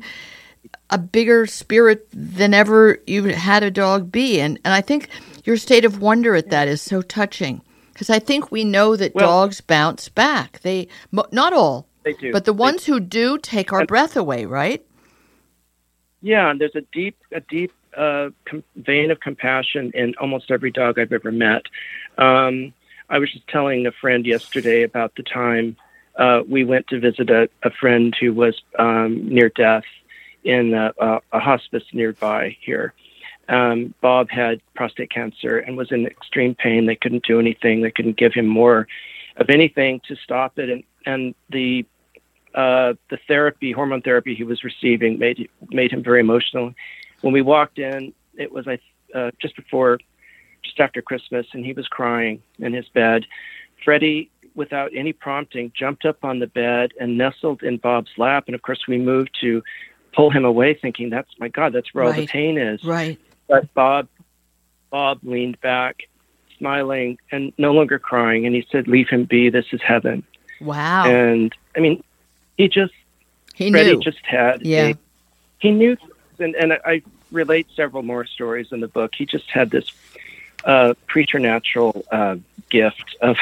a 0.90 0.98
bigger 0.98 1.48
spirit 1.48 2.08
than 2.12 2.54
ever 2.54 3.00
you 3.08 3.24
had 3.26 3.64
a 3.64 3.72
dog 3.72 4.12
be. 4.12 4.40
And, 4.40 4.60
and 4.66 4.74
I 4.74 4.82
think 4.82 5.10
your 5.46 5.58
state 5.58 5.86
of 5.86 6.02
wonder 6.02 6.36
at 6.36 6.50
that 6.50 6.68
is 6.68 6.82
so 6.82 7.02
touching 7.02 7.62
because 7.94 8.10
I 8.10 8.20
think 8.20 8.52
we 8.52 8.64
know 8.64 8.96
that 8.96 9.16
well, 9.16 9.28
dogs 9.28 9.62
bounce 9.62 10.10
back. 10.10 10.60
They 10.62 10.88
not 11.12 11.54
all, 11.54 11.88
they 12.04 12.14
do, 12.14 12.32
but 12.32 12.46
the 12.46 12.54
ones 12.54 12.86
they, 12.86 12.94
who 12.94 13.00
do 13.00 13.38
take 13.38 13.72
our 13.72 13.86
breath 13.86 14.18
away, 14.18 14.46
right? 14.46 14.86
Yeah, 16.22 16.52
and 16.52 16.60
there's 16.62 16.76
a 16.76 16.82
deep, 16.92 17.18
a 17.32 17.42
deep 17.42 17.72
uh, 17.98 18.30
com- 18.46 18.64
vein 18.76 19.12
of 19.12 19.20
compassion 19.20 19.92
in 19.94 20.14
almost 20.20 20.52
every 20.52 20.72
dog 20.72 21.00
I've 21.00 21.12
ever 21.12 21.32
met. 21.32 21.64
Um, 22.18 22.74
I 23.12 23.20
was 23.20 23.32
just 23.32 23.48
telling 23.48 23.86
a 23.86 23.92
friend 23.92 24.26
yesterday 24.26 24.82
about 24.82 25.16
the 25.16 25.24
time 25.24 25.78
uh, 26.18 26.42
we 26.48 26.66
went 26.66 26.88
to 26.88 27.00
visit 27.00 27.30
a, 27.30 27.50
a 27.62 27.70
friend 27.70 28.16
who 28.20 28.34
was 28.34 28.60
um, 28.80 29.28
near 29.28 29.50
death 29.50 29.84
in 30.44 30.74
a, 30.74 30.92
a, 31.00 31.20
a 31.34 31.40
hospice 31.40 31.84
nearby 31.94 32.58
here 32.60 32.94
um, 33.52 33.94
Bob 34.02 34.30
had 34.30 34.62
prostate 34.76 35.12
cancer 35.12 35.60
and 35.60 35.76
was 35.78 35.92
in 35.92 36.08
extreme 36.08 36.56
pain. 36.56 36.86
They 36.86 36.96
couldn't 36.96 37.26
do 37.26 37.40
anything. 37.40 37.82
They 37.82 37.92
couldn't 37.92 38.18
give 38.18 38.34
him 38.34 38.48
more 38.48 38.88
of 39.38 39.50
anything 39.50 40.02
to 40.08 40.16
stop 40.16 40.58
it. 40.58 40.70
And 40.70 40.84
and 41.06 41.36
the 41.50 41.86
uh, 42.56 42.94
the 43.10 43.18
therapy, 43.28 43.72
hormone 43.72 44.02
therapy 44.02 44.36
he 44.36 44.44
was 44.44 44.64
receiving, 44.64 45.20
made 45.20 45.50
made 45.70 45.92
him 45.92 46.04
very 46.04 46.22
emotional. 46.22 46.74
When 47.22 47.34
we 47.34 47.42
walked 47.42 47.78
in, 47.78 48.14
it 48.38 48.52
was 48.52 48.66
uh, 48.68 49.32
just 49.42 49.56
before, 49.56 50.00
just 50.64 50.80
after 50.80 51.02
Christmas, 51.02 51.48
and 51.54 51.66
he 51.66 51.74
was 51.74 51.88
crying 51.88 52.42
in 52.60 52.74
his 52.74 52.88
bed. 52.90 53.26
Freddie, 53.84 54.30
without 54.56 54.92
any 54.94 55.14
prompting, 55.14 55.72
jumped 55.76 56.06
up 56.06 56.24
on 56.24 56.40
the 56.40 56.48
bed 56.48 56.92
and 57.00 57.18
nestled 57.18 57.64
in 57.64 57.78
Bob's 57.78 58.12
lap. 58.18 58.46
And 58.48 58.56
of 58.56 58.62
course, 58.62 58.88
we 58.88 58.98
moved 58.98 59.38
to 59.42 59.64
pull 60.14 60.30
him 60.30 60.46
away, 60.46 60.74
thinking, 60.74 61.10
"That's 61.10 61.32
my 61.40 61.48
God, 61.48 61.74
that's 61.74 61.94
where 61.94 62.06
right. 62.06 62.16
all 62.16 62.22
the 62.22 62.28
pain 62.28 62.58
is." 62.58 62.84
Right. 62.84 63.20
But 63.48 63.74
Bob, 63.74 64.08
Bob 64.90 65.20
leaned 65.24 65.60
back, 65.62 66.04
smiling 66.58 67.18
and 67.32 67.54
no 67.58 67.72
longer 67.72 68.00
crying, 68.00 68.46
and 68.46 68.56
he 68.56 68.66
said, 68.72 68.88
"Leave 68.88 69.10
him 69.10 69.26
be. 69.26 69.50
This 69.50 69.66
is 69.72 69.82
heaven." 69.82 70.24
Wow. 70.60 71.06
And 71.06 71.54
I 71.76 71.80
mean, 71.80 72.04
he 72.58 72.68
just 72.68 72.94
he 73.56 73.72
Freddie 73.72 73.96
knew. 73.96 74.00
just 74.00 74.24
had 74.26 74.66
yeah. 74.66 74.90
A, 74.90 74.96
he 75.60 75.72
knew, 75.72 75.98
and 76.40 76.56
and 76.56 76.74
I 76.74 77.02
relate 77.32 77.68
several 77.76 78.04
more 78.04 78.26
stories 78.26 78.68
in 78.72 78.80
the 78.80 78.88
book. 78.88 79.14
He 79.16 79.26
just 79.26 79.50
had 79.50 79.72
this 79.72 79.90
uh, 80.64 80.94
preternatural 81.08 82.06
uh, 82.12 82.38
gift 82.70 83.16
of 83.22 83.38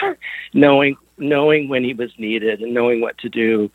knowing 0.54 0.98
knowing 1.18 1.68
when 1.68 1.84
he 1.84 1.94
was 1.94 2.12
needed 2.18 2.62
and 2.62 2.74
knowing 2.74 3.02
what 3.02 3.18
to 3.20 3.30
do. 3.30 3.70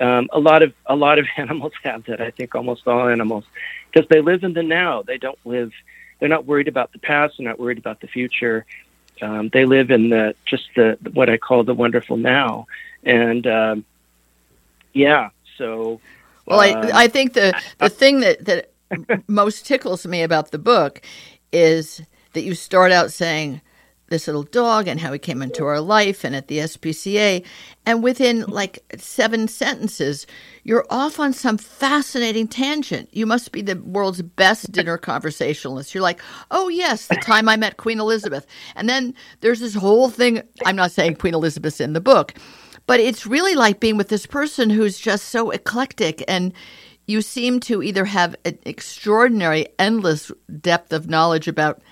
Um, 0.00 0.28
a 0.32 0.38
lot 0.38 0.62
of 0.62 0.72
a 0.86 0.96
lot 0.96 1.18
of 1.18 1.26
animals 1.36 1.72
have 1.82 2.04
that. 2.04 2.20
I 2.20 2.30
think 2.30 2.54
almost 2.54 2.86
all 2.86 3.08
animals 3.08 3.44
because 3.90 4.08
they 4.08 4.20
live 4.20 4.44
in 4.44 4.52
the 4.52 4.62
now. 4.62 5.02
They 5.02 5.18
don't 5.18 5.38
live. 5.44 5.72
They're 6.18 6.28
not 6.28 6.46
worried 6.46 6.68
about 6.68 6.92
the 6.92 6.98
past. 6.98 7.34
They're 7.38 7.48
not 7.48 7.58
worried 7.58 7.78
about 7.78 8.00
the 8.00 8.06
future. 8.06 8.64
Um, 9.20 9.50
they 9.52 9.64
live 9.64 9.90
in 9.90 10.10
the 10.10 10.34
just 10.44 10.64
the 10.74 10.98
what 11.12 11.30
I 11.30 11.36
call 11.36 11.64
the 11.64 11.74
wonderful 11.74 12.16
now. 12.16 12.66
And 13.04 13.46
um, 13.46 13.84
yeah, 14.92 15.30
so. 15.58 16.00
Well, 16.46 16.60
uh, 16.60 16.64
I 16.64 17.04
I 17.04 17.08
think 17.08 17.34
the 17.34 17.54
the 17.78 17.88
thing 17.88 18.20
that 18.20 18.44
that 18.46 18.70
most 19.28 19.66
tickles 19.66 20.06
me 20.06 20.22
about 20.22 20.50
the 20.50 20.58
book 20.58 21.02
is 21.52 22.02
that 22.32 22.42
you 22.42 22.54
start 22.54 22.92
out 22.92 23.12
saying 23.12 23.60
this 24.12 24.26
little 24.26 24.42
dog 24.44 24.86
and 24.86 25.00
how 25.00 25.12
he 25.12 25.18
came 25.18 25.42
into 25.42 25.64
our 25.64 25.80
life 25.80 26.22
and 26.22 26.36
at 26.36 26.46
the 26.46 26.58
SPCA. 26.58 27.44
And 27.86 28.02
within 28.02 28.42
like 28.42 28.78
seven 28.98 29.48
sentences, 29.48 30.26
you're 30.64 30.86
off 30.90 31.18
on 31.18 31.32
some 31.32 31.56
fascinating 31.56 32.46
tangent. 32.46 33.08
You 33.12 33.26
must 33.26 33.52
be 33.52 33.62
the 33.62 33.76
world's 33.76 34.22
best 34.22 34.70
dinner 34.70 34.98
conversationalist. 34.98 35.94
You're 35.94 36.02
like, 36.02 36.20
oh, 36.50 36.68
yes, 36.68 37.06
the 37.06 37.16
time 37.16 37.48
I 37.48 37.56
met 37.56 37.78
Queen 37.78 37.98
Elizabeth. 37.98 38.46
And 38.76 38.88
then 38.88 39.14
there's 39.40 39.60
this 39.60 39.74
whole 39.74 40.10
thing. 40.10 40.42
I'm 40.66 40.76
not 40.76 40.92
saying 40.92 41.16
Queen 41.16 41.34
Elizabeth's 41.34 41.80
in 41.80 41.94
the 41.94 42.00
book, 42.00 42.34
but 42.86 43.00
it's 43.00 43.26
really 43.26 43.54
like 43.54 43.80
being 43.80 43.96
with 43.96 44.10
this 44.10 44.26
person 44.26 44.68
who's 44.68 44.98
just 44.98 45.30
so 45.30 45.50
eclectic 45.50 46.22
and 46.28 46.52
you 47.06 47.22
seem 47.22 47.60
to 47.60 47.82
either 47.82 48.04
have 48.04 48.36
an 48.44 48.58
extraordinary, 48.64 49.66
endless 49.78 50.30
depth 50.60 50.92
of 50.92 51.08
knowledge 51.08 51.48
about 51.48 51.82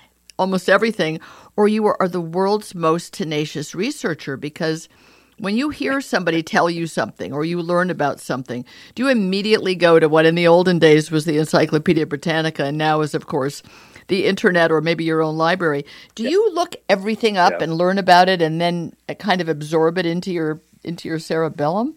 almost 0.41 0.69
everything, 0.69 1.19
or 1.55 1.67
you 1.67 1.85
are 1.85 2.07
the 2.07 2.19
world's 2.19 2.75
most 2.75 3.13
tenacious 3.13 3.73
researcher 3.73 4.35
because 4.35 4.89
when 5.37 5.55
you 5.55 5.69
hear 5.69 6.01
somebody 6.01 6.43
tell 6.43 6.69
you 6.69 6.87
something 6.87 7.31
or 7.31 7.45
you 7.45 7.61
learn 7.61 7.89
about 7.89 8.19
something, 8.19 8.65
do 8.95 9.03
you 9.03 9.09
immediately 9.09 9.75
go 9.75 9.99
to 9.99 10.09
what 10.09 10.25
in 10.25 10.35
the 10.35 10.47
olden 10.47 10.79
days 10.79 11.09
was 11.09 11.25
the 11.25 11.37
Encyclopedia 11.37 12.05
Britannica 12.05 12.65
and 12.65 12.77
now 12.77 13.01
is, 13.01 13.15
of 13.15 13.27
course, 13.27 13.63
the 14.07 14.25
internet 14.25 14.71
or 14.71 14.81
maybe 14.81 15.03
your 15.03 15.21
own 15.21 15.37
library? 15.37 15.85
Do 16.15 16.29
you 16.29 16.51
look 16.53 16.75
everything 16.89 17.37
up 17.37 17.53
yeah. 17.53 17.63
and 17.63 17.75
learn 17.75 17.97
about 17.97 18.29
it 18.29 18.41
and 18.41 18.59
then 18.59 18.95
kind 19.19 19.41
of 19.41 19.49
absorb 19.49 19.97
it 19.97 20.05
into 20.05 20.31
your 20.31 20.59
into 20.83 21.07
your 21.07 21.19
cerebellum? 21.19 21.95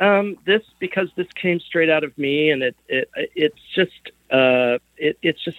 Um, 0.00 0.36
this 0.44 0.62
because 0.78 1.08
this 1.16 1.28
came 1.40 1.60
straight 1.60 1.88
out 1.88 2.04
of 2.04 2.16
me, 2.18 2.50
and 2.50 2.62
it, 2.62 2.76
it 2.88 3.08
it's 3.34 3.60
just 3.74 4.10
uh, 4.30 4.78
it 4.98 5.18
it's 5.22 5.42
just 5.42 5.56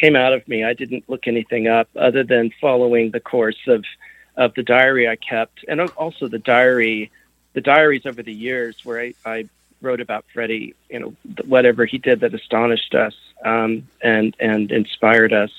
came 0.00 0.16
out 0.16 0.32
of 0.32 0.46
me. 0.48 0.64
I 0.64 0.74
didn't 0.74 1.04
look 1.08 1.26
anything 1.26 1.66
up 1.66 1.88
other 1.96 2.24
than 2.24 2.52
following 2.60 3.10
the 3.10 3.20
course 3.20 3.60
of 3.66 3.84
of 4.36 4.52
the 4.54 4.62
diary 4.62 5.08
I 5.08 5.16
kept, 5.16 5.64
and 5.66 5.80
also 5.80 6.28
the 6.28 6.38
diary, 6.38 7.10
the 7.54 7.62
diaries 7.62 8.04
over 8.04 8.22
the 8.22 8.34
years 8.34 8.76
where 8.84 9.00
I, 9.00 9.14
I 9.24 9.48
wrote 9.80 10.00
about 10.00 10.26
Freddie. 10.32 10.74
You 10.90 10.98
know, 11.00 11.14
whatever 11.46 11.86
he 11.86 11.98
did 11.98 12.20
that 12.20 12.34
astonished 12.34 12.94
us 12.94 13.14
um, 13.44 13.88
and 14.02 14.36
and 14.38 14.70
inspired 14.70 15.32
us, 15.32 15.52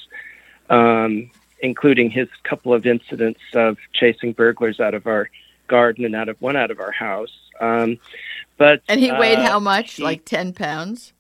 um, 0.70 1.32
including 1.60 2.12
his 2.12 2.28
couple 2.44 2.74
of 2.74 2.86
incidents 2.86 3.42
of 3.54 3.78
chasing 3.94 4.34
burglars 4.34 4.80
out 4.80 4.94
of 4.94 5.08
our 5.08 5.30
garden 5.68 6.06
and 6.06 6.16
out 6.16 6.30
of 6.30 6.40
one 6.42 6.56
out 6.56 6.72
of 6.72 6.80
our 6.80 6.92
house. 6.92 7.36
Um, 7.60 7.98
but 8.58 8.82
and 8.88 9.00
he 9.00 9.12
weighed 9.12 9.40
uh, 9.40 9.46
how 9.46 9.60
much? 9.60 9.96
He, 9.96 10.04
like 10.04 10.24
ten 10.26 10.54
pounds. 10.54 11.14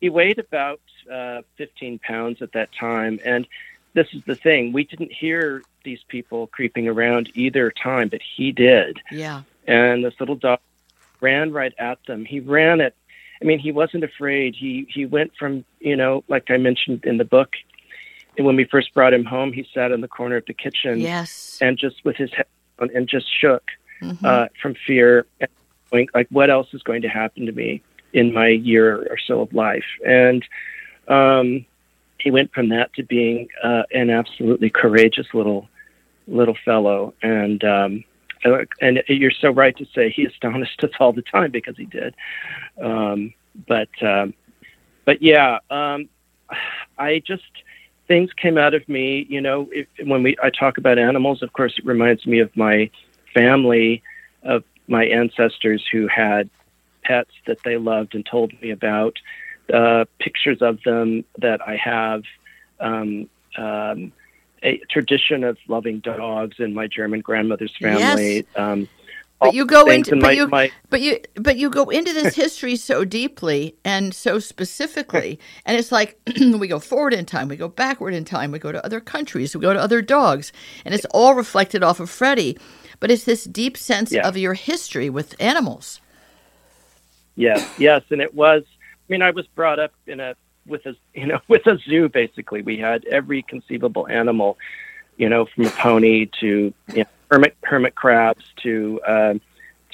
He 0.00 0.08
weighed 0.10 0.40
about 0.40 0.80
uh, 1.10 1.42
fifteen 1.56 1.98
pounds 1.98 2.42
at 2.42 2.52
that 2.52 2.70
time, 2.72 3.20
and 3.24 3.46
this 3.94 4.08
is 4.12 4.22
the 4.26 4.36
thing: 4.36 4.72
we 4.72 4.84
didn't 4.84 5.12
hear 5.12 5.62
these 5.84 6.00
people 6.08 6.46
creeping 6.48 6.88
around 6.88 7.30
either 7.34 7.70
time, 7.70 8.08
but 8.08 8.20
he 8.36 8.52
did. 8.52 9.00
Yeah. 9.10 9.42
And 9.66 10.04
this 10.04 10.14
little 10.20 10.36
dog 10.36 10.60
ran 11.20 11.52
right 11.52 11.74
at 11.78 11.98
them. 12.06 12.24
He 12.24 12.40
ran 12.40 12.80
at. 12.80 12.94
I 13.40 13.44
mean, 13.44 13.58
he 13.58 13.72
wasn't 13.72 14.04
afraid. 14.04 14.54
He 14.54 14.86
he 14.88 15.06
went 15.06 15.32
from 15.38 15.64
you 15.80 15.96
know, 15.96 16.24
like 16.28 16.50
I 16.50 16.56
mentioned 16.56 17.04
in 17.04 17.16
the 17.18 17.24
book, 17.24 17.54
and 18.36 18.46
when 18.46 18.56
we 18.56 18.64
first 18.64 18.94
brought 18.94 19.12
him 19.12 19.24
home, 19.24 19.52
he 19.52 19.66
sat 19.74 19.92
in 19.92 20.00
the 20.00 20.08
corner 20.08 20.36
of 20.36 20.46
the 20.46 20.54
kitchen. 20.54 21.00
Yes. 21.00 21.58
And 21.60 21.78
just 21.78 22.04
with 22.04 22.16
his 22.16 22.32
head 22.32 22.46
on, 22.78 22.90
and 22.94 23.08
just 23.08 23.26
shook 23.40 23.64
mm-hmm. 24.00 24.24
uh, 24.24 24.46
from 24.60 24.74
fear. 24.86 25.26
And 25.40 25.50
going, 25.90 26.08
like, 26.14 26.28
what 26.30 26.50
else 26.50 26.68
is 26.72 26.82
going 26.82 27.02
to 27.02 27.08
happen 27.08 27.46
to 27.46 27.52
me 27.52 27.82
in 28.12 28.32
my 28.32 28.48
year 28.48 28.96
or 28.96 29.18
so 29.18 29.42
of 29.42 29.52
life? 29.52 29.84
And 30.04 30.44
um, 31.08 31.64
he 32.18 32.30
went 32.30 32.52
from 32.52 32.68
that 32.68 32.92
to 32.94 33.02
being 33.02 33.48
uh, 33.62 33.82
an 33.92 34.10
absolutely 34.10 34.70
courageous 34.70 35.26
little 35.34 35.68
little 36.28 36.56
fellow. 36.64 37.14
And 37.22 37.62
um, 37.64 38.04
and 38.80 39.02
you're 39.08 39.30
so 39.30 39.50
right 39.50 39.76
to 39.76 39.86
say 39.94 40.10
he 40.10 40.24
astonished 40.24 40.82
us 40.84 40.90
all 40.98 41.12
the 41.12 41.22
time 41.22 41.50
because 41.50 41.76
he 41.76 41.86
did. 41.86 42.14
Um, 42.80 43.34
but 43.66 43.90
um, 44.02 44.34
but 45.04 45.22
yeah, 45.22 45.58
um, 45.70 46.08
I 46.98 47.22
just 47.26 47.42
things 48.08 48.30
came 48.34 48.58
out 48.58 48.74
of 48.74 48.88
me. 48.88 49.26
You 49.28 49.40
know, 49.40 49.68
if, 49.72 49.86
when 50.04 50.22
we 50.22 50.36
I 50.42 50.50
talk 50.50 50.78
about 50.78 50.98
animals, 50.98 51.42
of 51.42 51.52
course, 51.52 51.74
it 51.78 51.84
reminds 51.84 52.26
me 52.26 52.40
of 52.40 52.54
my 52.56 52.90
family, 53.34 54.02
of 54.42 54.64
my 54.88 55.04
ancestors 55.06 55.84
who 55.90 56.08
had 56.08 56.50
pets 57.02 57.30
that 57.46 57.58
they 57.64 57.76
loved 57.76 58.14
and 58.14 58.24
told 58.24 58.52
me 58.60 58.70
about. 58.70 59.16
Uh, 59.72 60.04
pictures 60.18 60.58
of 60.60 60.82
them 60.84 61.24
that 61.38 61.60
I 61.66 61.76
have. 61.76 62.22
Um, 62.80 63.28
um, 63.56 64.12
a 64.62 64.78
tradition 64.90 65.44
of 65.44 65.58
loving 65.68 66.00
dogs 66.00 66.56
in 66.58 66.72
my 66.72 66.86
German 66.86 67.20
grandmother's 67.20 67.76
family. 67.76 68.36
Yes. 68.36 68.44
Um, 68.54 68.88
but 69.42 69.54
you 69.54 69.66
go 69.66 69.86
into 69.86 70.10
but, 70.12 70.20
my, 70.20 70.30
you, 70.30 70.46
my, 70.46 70.70
but 70.88 71.00
you 71.00 71.18
but 71.34 71.56
you 71.56 71.68
go 71.68 71.90
into 71.90 72.12
this 72.12 72.34
history 72.44 72.76
so 72.76 73.04
deeply 73.04 73.74
and 73.84 74.14
so 74.14 74.38
specifically 74.38 75.38
and 75.66 75.76
it's 75.76 75.90
like 75.90 76.18
we 76.36 76.68
go 76.68 76.78
forward 76.78 77.12
in 77.12 77.26
time 77.26 77.48
we 77.48 77.56
go 77.56 77.68
backward 77.68 78.14
in 78.14 78.24
time 78.24 78.52
we 78.52 78.58
go 78.58 78.70
to 78.70 78.84
other 78.84 79.00
countries 79.00 79.56
we 79.56 79.60
go 79.60 79.72
to 79.72 79.80
other 79.80 80.00
dogs 80.00 80.52
and 80.84 80.94
it's 80.94 81.06
all 81.06 81.34
reflected 81.34 81.82
off 81.82 81.98
of 81.98 82.08
freddie 82.08 82.56
but 83.00 83.10
it's 83.10 83.24
this 83.24 83.44
deep 83.44 83.76
sense 83.76 84.12
yeah. 84.12 84.26
of 84.26 84.36
your 84.36 84.54
history 84.54 85.10
with 85.10 85.34
animals 85.40 86.00
yes 87.34 87.68
yes 87.78 88.02
and 88.10 88.20
it 88.20 88.34
was 88.34 88.62
mean 89.12 89.22
i 89.22 89.30
was 89.30 89.46
brought 89.48 89.78
up 89.78 89.92
in 90.06 90.20
a 90.20 90.34
with 90.66 90.86
a 90.86 90.94
you 91.14 91.26
know 91.26 91.40
with 91.48 91.66
a 91.66 91.78
zoo 91.78 92.08
basically. 92.08 92.62
We 92.62 92.78
had 92.78 93.04
every 93.06 93.42
conceivable 93.42 94.08
animal 94.08 94.58
you 95.16 95.28
know 95.28 95.46
from 95.46 95.66
a 95.66 95.70
pony 95.70 96.26
to 96.40 96.72
you 96.94 96.96
know, 96.96 97.04
hermit 97.30 97.56
hermit 97.62 97.94
crabs 97.94 98.44
to 98.62 99.00
um, 99.06 99.40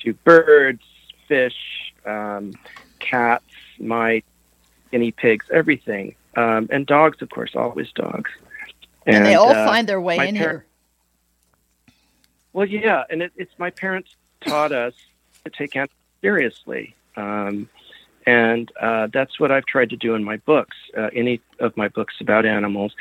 to 0.02 0.14
birds 0.24 0.82
fish 1.26 1.92
um, 2.06 2.52
cats 2.98 3.44
mice 3.78 4.22
guinea 4.90 5.12
pigs 5.12 5.46
everything. 5.52 6.14
Um, 6.36 6.68
and 6.70 6.86
dogs 6.86 7.20
of 7.22 7.30
course 7.30 7.52
always 7.54 7.90
dogs. 7.92 8.30
And, 9.06 9.16
and 9.16 9.26
they 9.26 9.34
all 9.34 9.50
uh, 9.50 9.66
find 9.66 9.88
their 9.88 10.00
way 10.00 10.16
in 10.28 10.36
par- 10.36 10.44
here. 10.44 10.64
Well 12.52 12.66
yeah 12.66 13.04
and 13.10 13.22
it, 13.22 13.32
it's 13.36 13.52
my 13.58 13.70
parents 13.70 14.14
taught 14.40 14.72
us 14.72 14.94
to 15.44 15.50
take 15.50 15.74
animals 15.76 15.90
seriously. 16.20 16.94
Um, 17.16 17.68
and 18.26 18.70
uh, 18.80 19.08
that's 19.12 19.40
what 19.40 19.50
I've 19.50 19.66
tried 19.66 19.90
to 19.90 19.96
do 19.96 20.14
in 20.14 20.24
my 20.24 20.36
books, 20.38 20.76
uh, 20.96 21.10
any 21.14 21.40
of 21.60 21.76
my 21.76 21.88
books 21.88 22.14
about 22.20 22.46
animals. 22.46 22.92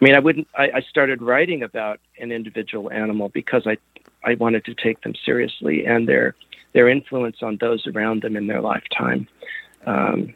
I 0.00 0.04
mean, 0.04 0.14
I 0.14 0.18
wouldn't. 0.18 0.48
I, 0.56 0.70
I 0.74 0.80
started 0.80 1.22
writing 1.22 1.62
about 1.62 2.00
an 2.18 2.32
individual 2.32 2.90
animal 2.90 3.28
because 3.28 3.66
I, 3.66 3.76
I 4.24 4.34
wanted 4.34 4.64
to 4.66 4.74
take 4.74 5.02
them 5.02 5.14
seriously 5.24 5.86
and 5.86 6.08
their 6.08 6.34
their 6.72 6.88
influence 6.88 7.38
on 7.42 7.56
those 7.58 7.86
around 7.86 8.22
them 8.22 8.36
in 8.36 8.46
their 8.46 8.60
lifetime. 8.60 9.28
Um, 9.86 10.34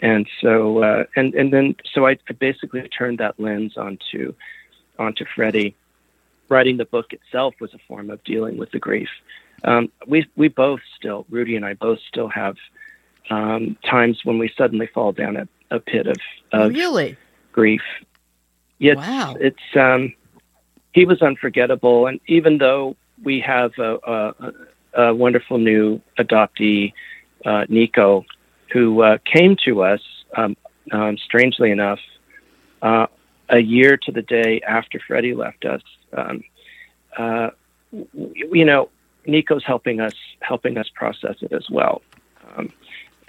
and 0.00 0.26
so, 0.40 0.82
uh, 0.82 1.04
and 1.16 1.34
and 1.34 1.52
then, 1.52 1.76
so 1.92 2.06
I, 2.06 2.16
I 2.28 2.32
basically 2.32 2.88
turned 2.88 3.18
that 3.18 3.38
lens 3.38 3.76
onto 3.76 4.34
onto 4.98 5.24
Freddie. 5.34 5.74
Writing 6.48 6.78
the 6.78 6.84
book 6.84 7.12
itself 7.12 7.54
was 7.60 7.74
a 7.74 7.78
form 7.86 8.10
of 8.10 8.22
dealing 8.24 8.56
with 8.56 8.72
the 8.72 8.78
grief. 8.78 9.10
Um, 9.64 9.90
we 10.06 10.26
we 10.36 10.48
both 10.48 10.80
still, 10.96 11.26
Rudy 11.28 11.56
and 11.56 11.64
I 11.64 11.74
both 11.74 12.00
still 12.08 12.28
have 12.28 12.56
um, 13.28 13.76
times 13.84 14.20
when 14.24 14.38
we 14.38 14.52
suddenly 14.56 14.86
fall 14.86 15.12
down 15.12 15.36
a, 15.36 15.48
a 15.70 15.80
pit 15.80 16.06
of, 16.06 16.16
of 16.52 16.72
really 16.72 17.16
grief. 17.52 17.82
It's, 18.78 18.96
wow. 18.96 19.36
It's 19.38 19.76
um, 19.76 20.14
he 20.92 21.04
was 21.04 21.20
unforgettable, 21.22 22.06
and 22.06 22.20
even 22.26 22.58
though 22.58 22.96
we 23.22 23.40
have 23.40 23.72
a, 23.78 23.98
a, 24.06 24.52
a 24.94 25.14
wonderful 25.14 25.58
new 25.58 26.00
adoptee, 26.18 26.92
uh, 27.44 27.66
Nico, 27.68 28.24
who 28.72 29.02
uh, 29.02 29.18
came 29.24 29.56
to 29.64 29.82
us, 29.82 30.00
um, 30.36 30.56
um, 30.92 31.18
strangely 31.18 31.70
enough, 31.70 32.00
uh, 32.82 33.06
a 33.48 33.58
year 33.58 33.96
to 33.96 34.12
the 34.12 34.22
day 34.22 34.60
after 34.66 35.00
Freddie 35.06 35.34
left 35.34 35.64
us. 35.64 35.82
Um, 36.16 36.42
uh, 37.16 37.50
you 37.92 38.64
know, 38.64 38.88
Nico's 39.26 39.64
helping 39.64 40.00
us 40.00 40.14
helping 40.40 40.78
us 40.78 40.88
process 40.94 41.36
it 41.42 41.52
as 41.52 41.68
well. 41.68 42.02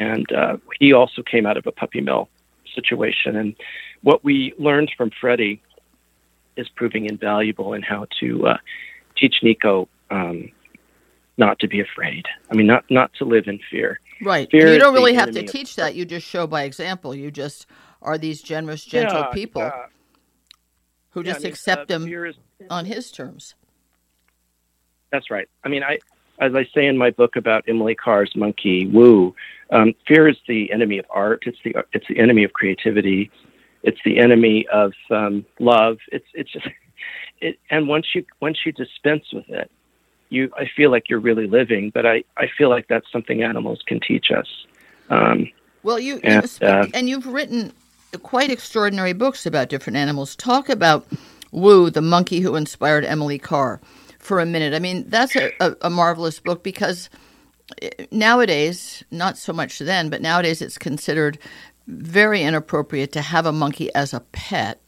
And 0.01 0.31
uh, 0.31 0.58
he 0.79 0.93
also 0.93 1.22
came 1.22 1.46
out 1.46 1.58
of 1.58 1.67
a 1.67 1.72
puppy 1.72 2.01
mill 2.01 2.27
situation. 2.74 3.36
And 3.36 3.55
what 4.01 4.24
we 4.24 4.51
learned 4.58 4.91
from 4.98 5.12
Freddie 5.22 5.62
is 6.58 6.67
proving 6.70 7.05
invaluable 7.05 7.74
in 7.74 7.84
how 7.84 8.08
to 8.20 8.48
uh, 8.48 8.58
teach 9.15 9.36
Nico 9.43 9.88
um, 10.10 10.50
not 11.38 11.60
to 11.60 11.67
be 11.67 11.79
afraid. 11.81 12.25
I 12.50 12.55
mean, 12.55 12.65
not 12.65 12.84
not 12.89 13.13
to 13.20 13.25
live 13.25 13.46
in 13.46 13.60
fear. 13.70 14.00
Right. 14.24 14.50
Fear 14.50 14.74
you 14.74 14.79
don't 14.79 14.96
really 14.96 15.13
have 15.13 15.31
to 15.31 15.43
teach 15.43 15.75
that. 15.75 15.93
You 15.93 16.03
just 16.03 16.25
show 16.25 16.48
by 16.48 16.63
example. 16.63 17.13
You 17.13 17.29
just 17.29 17.67
are 18.01 18.17
these 18.17 18.41
generous, 18.41 18.84
gentle 18.84 19.20
yeah, 19.20 19.27
people 19.27 19.62
uh, 19.62 19.86
who 21.12 21.24
just 21.24 21.41
I 21.41 21.43
mean, 21.43 21.51
accept 21.51 21.81
uh, 21.81 21.86
them 22.00 22.12
is, 22.12 22.36
on 22.72 22.86
his 22.86 23.12
terms. 23.12 23.53
That's 25.12 25.29
right. 25.29 25.48
I 25.63 25.70
mean, 25.70 25.84
I 25.84 26.00
as 26.42 26.56
I 26.56 26.68
say 26.74 26.88
in 26.88 26.98
my 26.98 27.12
book 27.12 27.36
about 27.36 27.64
Emily 27.68 27.96
Carr's 27.96 28.36
monkey 28.36 28.88
Woo, 28.88 29.36
um, 29.70 29.94
fear 30.08 30.28
is 30.28 30.38
the 30.48 30.72
enemy 30.72 30.98
of 30.98 31.06
art. 31.10 31.44
It's 31.46 31.58
the 31.64 31.76
it's 31.94 32.08
the 32.08 32.20
enemy 32.20 32.44
of 32.44 32.52
creativity. 32.54 33.32
It's 33.84 34.00
the 34.04 34.20
enemy 34.20 34.68
of 34.68 34.94
um, 35.12 35.46
love. 35.60 36.00
It's 36.12 36.26
it's 36.34 36.52
just 36.52 36.68
it. 37.40 37.60
And 37.70 37.88
once 37.88 38.08
you 38.14 38.26
once 38.42 38.60
you 38.66 38.72
dispense 38.72 39.32
with 39.32 39.48
it, 39.50 39.72
you 40.30 40.52
I 40.58 40.66
feel 40.76 40.92
like 40.92 41.10
you're 41.10 41.20
really 41.20 41.48
living. 41.48 41.92
But 41.92 42.06
I 42.06 42.24
I 42.36 42.48
feel 42.58 42.70
like 42.70 42.88
that's 42.88 43.10
something 43.12 43.44
animals 43.44 43.80
can 43.86 44.00
teach 44.00 44.32
us. 44.32 44.48
Um, 45.10 45.48
well, 45.84 46.00
you 46.00 46.20
and, 46.24 46.44
you 46.60 46.68
uh, 46.68 46.88
and 46.94 47.08
you've 47.08 47.28
written 47.28 47.72
quite 48.24 48.50
extraordinary 48.50 49.14
books 49.14 49.46
about 49.46 49.70
different 49.70 49.98
animals. 49.98 50.36
Talk 50.36 50.70
about 50.70 51.06
Woo, 51.52 51.90
the 51.90 52.02
monkey 52.02 52.40
who 52.40 52.56
inspired 52.56 53.06
Emily 53.06 53.38
Carr, 53.38 53.80
for 54.22 54.40
a 54.40 54.46
minute. 54.46 54.74
I 54.74 54.80
mean, 54.80 55.06
that's 55.10 55.36
a, 55.36 55.51
a, 55.60 55.75
a 55.84 55.90
marvelous 55.90 56.40
book 56.40 56.63
because 56.63 57.10
eh, 57.82 57.90
nowadays, 58.12 59.04
not 59.12 59.38
so 59.38 59.51
much 59.54 59.80
then, 59.80 60.10
but 60.10 60.22
nowadays 60.22 60.62
it's 60.62 60.78
considered 60.78 61.38
very 61.88 62.42
inappropriate 62.44 63.12
to 63.13 63.22
have 63.22 63.46
a 63.46 63.51
monkey 63.51 63.94
as 63.96 64.13
a 64.13 64.20
pet. 64.32 64.82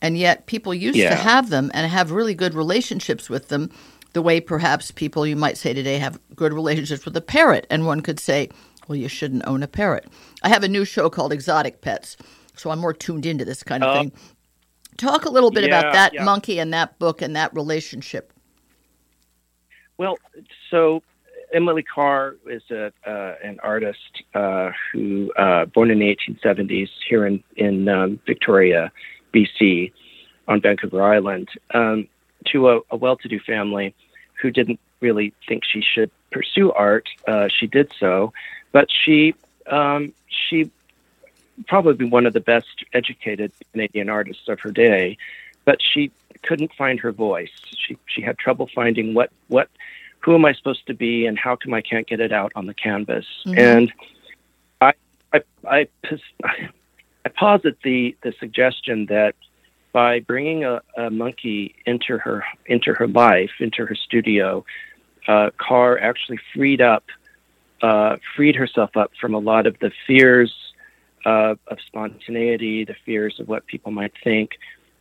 And 0.00 0.16
yet 0.16 0.46
people 0.46 0.72
used 0.72 0.96
Yeah. 0.96 1.10
to 1.10 1.16
have 1.16 1.50
them 1.50 1.70
and 1.74 1.90
have 1.90 2.10
really 2.12 2.34
good 2.34 2.54
relationships 2.54 3.28
with 3.28 3.48
them, 3.48 3.70
the 4.12 4.22
way 4.22 4.40
perhaps 4.40 4.90
people 4.90 5.26
you 5.26 5.36
might 5.36 5.58
say 5.58 5.74
today 5.74 5.98
have 5.98 6.18
good 6.34 6.52
relationships 6.52 7.04
with 7.04 7.16
a 7.16 7.20
parrot. 7.20 7.66
And 7.70 7.84
one 7.86 8.00
could 8.00 8.18
say, 8.18 8.48
well, 8.88 8.96
you 8.96 9.08
shouldn't 9.08 9.46
own 9.46 9.62
a 9.62 9.68
parrot. 9.68 10.06
I 10.42 10.48
have 10.48 10.64
a 10.64 10.68
new 10.68 10.84
show 10.84 11.10
called 11.10 11.32
Exotic 11.32 11.80
Pets, 11.82 12.16
so 12.56 12.70
I'm 12.70 12.78
more 12.78 12.94
tuned 12.94 13.26
into 13.26 13.44
this 13.44 13.62
kind 13.62 13.84
of 13.84 13.94
Oh. 13.96 14.00
thing. 14.00 14.12
Talk 14.96 15.24
a 15.24 15.30
little 15.30 15.50
bit 15.50 15.64
about 15.64 15.92
that 15.92 16.12
yeah. 16.14 16.24
monkey 16.24 16.58
and 16.58 16.72
that 16.74 16.98
book 16.98 17.22
and 17.22 17.34
that 17.36 17.54
relationship. 17.54 18.32
Well, 20.00 20.18
so 20.70 21.02
Emily 21.52 21.82
Carr 21.82 22.36
is 22.46 22.62
a 22.70 22.90
uh, 23.06 23.34
an 23.44 23.60
artist 23.62 24.22
uh, 24.34 24.70
who 24.90 25.30
uh, 25.34 25.66
born 25.66 25.90
in 25.90 25.98
the 25.98 26.16
1870s 26.16 26.88
here 27.06 27.26
in 27.26 27.44
in 27.54 27.86
um, 27.86 28.18
Victoria, 28.24 28.90
BC, 29.34 29.92
on 30.48 30.62
Vancouver 30.62 31.02
Island, 31.02 31.50
um, 31.74 32.08
to 32.46 32.70
a, 32.70 32.80
a 32.90 32.96
well-to-do 32.96 33.40
family 33.40 33.94
who 34.40 34.50
didn't 34.50 34.80
really 35.00 35.34
think 35.46 35.64
she 35.66 35.82
should 35.82 36.10
pursue 36.32 36.72
art. 36.72 37.06
Uh, 37.28 37.48
she 37.48 37.66
did 37.66 37.92
so, 38.00 38.32
but 38.72 38.88
she 38.90 39.34
um, 39.66 40.14
she 40.28 40.70
probably 41.66 42.06
one 42.06 42.24
of 42.24 42.32
the 42.32 42.40
best 42.40 42.86
educated 42.94 43.52
Canadian 43.72 44.08
artists 44.08 44.48
of 44.48 44.60
her 44.60 44.70
day, 44.70 45.18
but 45.66 45.76
she 45.82 46.10
couldn't 46.42 46.72
find 46.74 47.00
her 47.00 47.12
voice. 47.12 47.50
She 47.86 47.96
she 48.06 48.22
had 48.22 48.38
trouble 48.38 48.68
finding 48.74 49.14
what 49.14 49.30
what 49.48 49.68
who 50.20 50.34
am 50.34 50.44
I 50.44 50.52
supposed 50.52 50.86
to 50.86 50.94
be 50.94 51.26
and 51.26 51.38
how 51.38 51.56
come 51.56 51.72
I 51.72 51.80
can't 51.80 52.06
get 52.06 52.20
it 52.20 52.32
out 52.32 52.52
on 52.54 52.66
the 52.66 52.74
canvas. 52.74 53.26
Mhm. 53.46 53.58
And 53.58 53.92
I 54.80 54.92
I 55.32 55.42
I, 55.68 55.88
I 57.24 57.28
posit 57.28 57.78
the 57.82 58.16
the 58.22 58.32
suggestion 58.38 59.06
that 59.06 59.34
by 59.92 60.20
bringing 60.20 60.64
a, 60.64 60.82
a 60.96 61.10
monkey 61.10 61.74
into 61.86 62.18
her 62.18 62.44
into 62.66 62.94
her 62.94 63.08
life 63.08 63.50
into 63.60 63.84
her 63.86 63.94
studio, 63.94 64.64
uh, 65.26 65.50
Carr 65.56 65.98
actually 65.98 66.38
freed 66.54 66.80
up 66.80 67.04
uh, 67.82 68.16
freed 68.36 68.56
herself 68.56 68.96
up 68.96 69.10
from 69.20 69.34
a 69.34 69.38
lot 69.38 69.66
of 69.66 69.78
the 69.80 69.90
fears 70.06 70.52
uh, 71.24 71.54
of 71.68 71.78
spontaneity, 71.86 72.84
the 72.84 72.96
fears 73.04 73.38
of 73.40 73.48
what 73.48 73.66
people 73.66 73.92
might 73.92 74.12
think, 74.22 74.52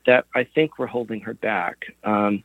that 0.06 0.26
I 0.36 0.44
think 0.44 0.80
were 0.80 0.88
holding 0.88 1.22
her 1.22 1.34
back. 1.34 1.86
Um, 2.04 2.44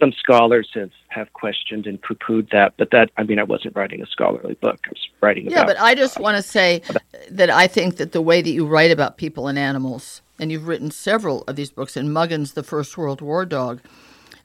some 0.00 0.12
scholars 0.12 0.68
have, 0.74 0.90
have 1.08 1.32
questioned 1.32 1.86
and 1.86 2.00
poo 2.02 2.14
pooed 2.14 2.50
that, 2.50 2.74
but 2.76 2.90
that, 2.90 3.10
I 3.16 3.22
mean, 3.22 3.38
I 3.38 3.44
wasn't 3.44 3.76
writing 3.76 4.02
a 4.02 4.06
scholarly 4.06 4.54
book. 4.54 4.80
I 4.86 4.90
was 4.90 5.08
writing 5.20 5.48
Yeah, 5.48 5.62
about. 5.62 5.66
but 5.68 5.80
I 5.80 5.94
just 5.94 6.18
want 6.18 6.36
to 6.36 6.42
say 6.42 6.82
that 7.30 7.48
I 7.48 7.66
think 7.66 7.96
that 7.96 8.12
the 8.12 8.20
way 8.20 8.42
that 8.42 8.50
you 8.50 8.66
write 8.66 8.90
about 8.90 9.16
people 9.16 9.46
and 9.46 9.58
animals, 9.58 10.20
and 10.38 10.50
you've 10.50 10.66
written 10.66 10.90
several 10.90 11.42
of 11.42 11.56
these 11.56 11.70
books, 11.70 11.96
and 11.96 12.10
Muggins, 12.10 12.54
the 12.54 12.64
First 12.64 12.98
World 12.98 13.20
War 13.20 13.46
Dog, 13.46 13.80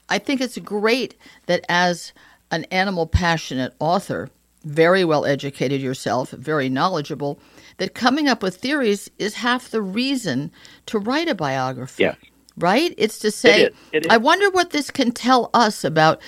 I 0.07 0.19
think 0.19 0.39
it's 0.39 0.57
great 0.59 1.15
that 1.47 1.65
as 1.67 2.13
an 2.51 2.65
animal 2.65 3.07
passionate 3.07 3.73
author, 3.79 4.29
very 4.63 5.03
well 5.03 5.25
educated 5.25 5.81
yourself, 5.81 6.31
very 6.31 6.69
knowledgeable, 6.69 7.39
that 7.77 7.93
coming 7.95 8.27
up 8.27 8.43
with 8.43 8.57
theories 8.57 9.09
is 9.17 9.35
half 9.35 9.69
the 9.69 9.81
reason 9.81 10.51
to 10.85 10.99
write 10.99 11.27
a 11.27 11.35
biography. 11.35 12.03
Yeah. 12.03 12.15
Right? 12.59 12.93
It's 12.97 13.19
to 13.19 13.31
say, 13.31 13.63
is. 13.63 13.69
It 13.93 14.05
is. 14.05 14.11
I 14.11 14.17
wonder 14.17 14.49
what 14.51 14.71
this 14.71 14.91
can 14.91 15.11
tell 15.11 15.49
us 15.53 15.83
about, 15.83 16.21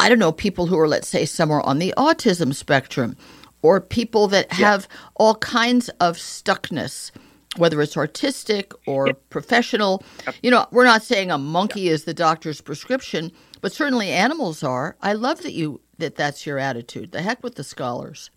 I 0.00 0.08
don't 0.08 0.18
know, 0.18 0.32
people 0.32 0.66
who 0.66 0.78
are, 0.78 0.88
let's 0.88 1.08
say, 1.08 1.24
somewhere 1.24 1.62
on 1.62 1.78
the 1.78 1.94
autism 1.96 2.54
spectrum 2.54 3.16
or 3.62 3.80
people 3.80 4.28
that 4.28 4.52
have 4.52 4.88
all 5.16 5.36
kinds 5.36 5.88
of 6.00 6.16
stuckness, 6.16 7.10
whether 7.56 7.80
it's 7.80 7.96
artistic 7.96 8.72
or 8.86 9.14
professional. 9.30 10.02
You 10.42 10.50
know, 10.50 10.66
we're 10.70 10.84
not 10.84 11.02
saying 11.02 11.30
a 11.30 11.38
monkey 11.38 11.88
is 11.88 12.04
the 12.04 12.14
doctor's 12.14 12.60
prescription, 12.60 13.32
but 13.60 13.72
certainly 13.72 14.10
animals 14.10 14.62
are. 14.62 14.96
I 15.02 15.12
love 15.14 15.42
that 15.42 15.52
you 15.52 15.80
that 15.98 16.14
that's 16.14 16.46
your 16.46 16.58
attitude. 16.58 17.12
The 17.12 17.22
heck 17.22 17.42
with 17.42 17.56
the 17.56 17.64
scholars. 17.64 18.30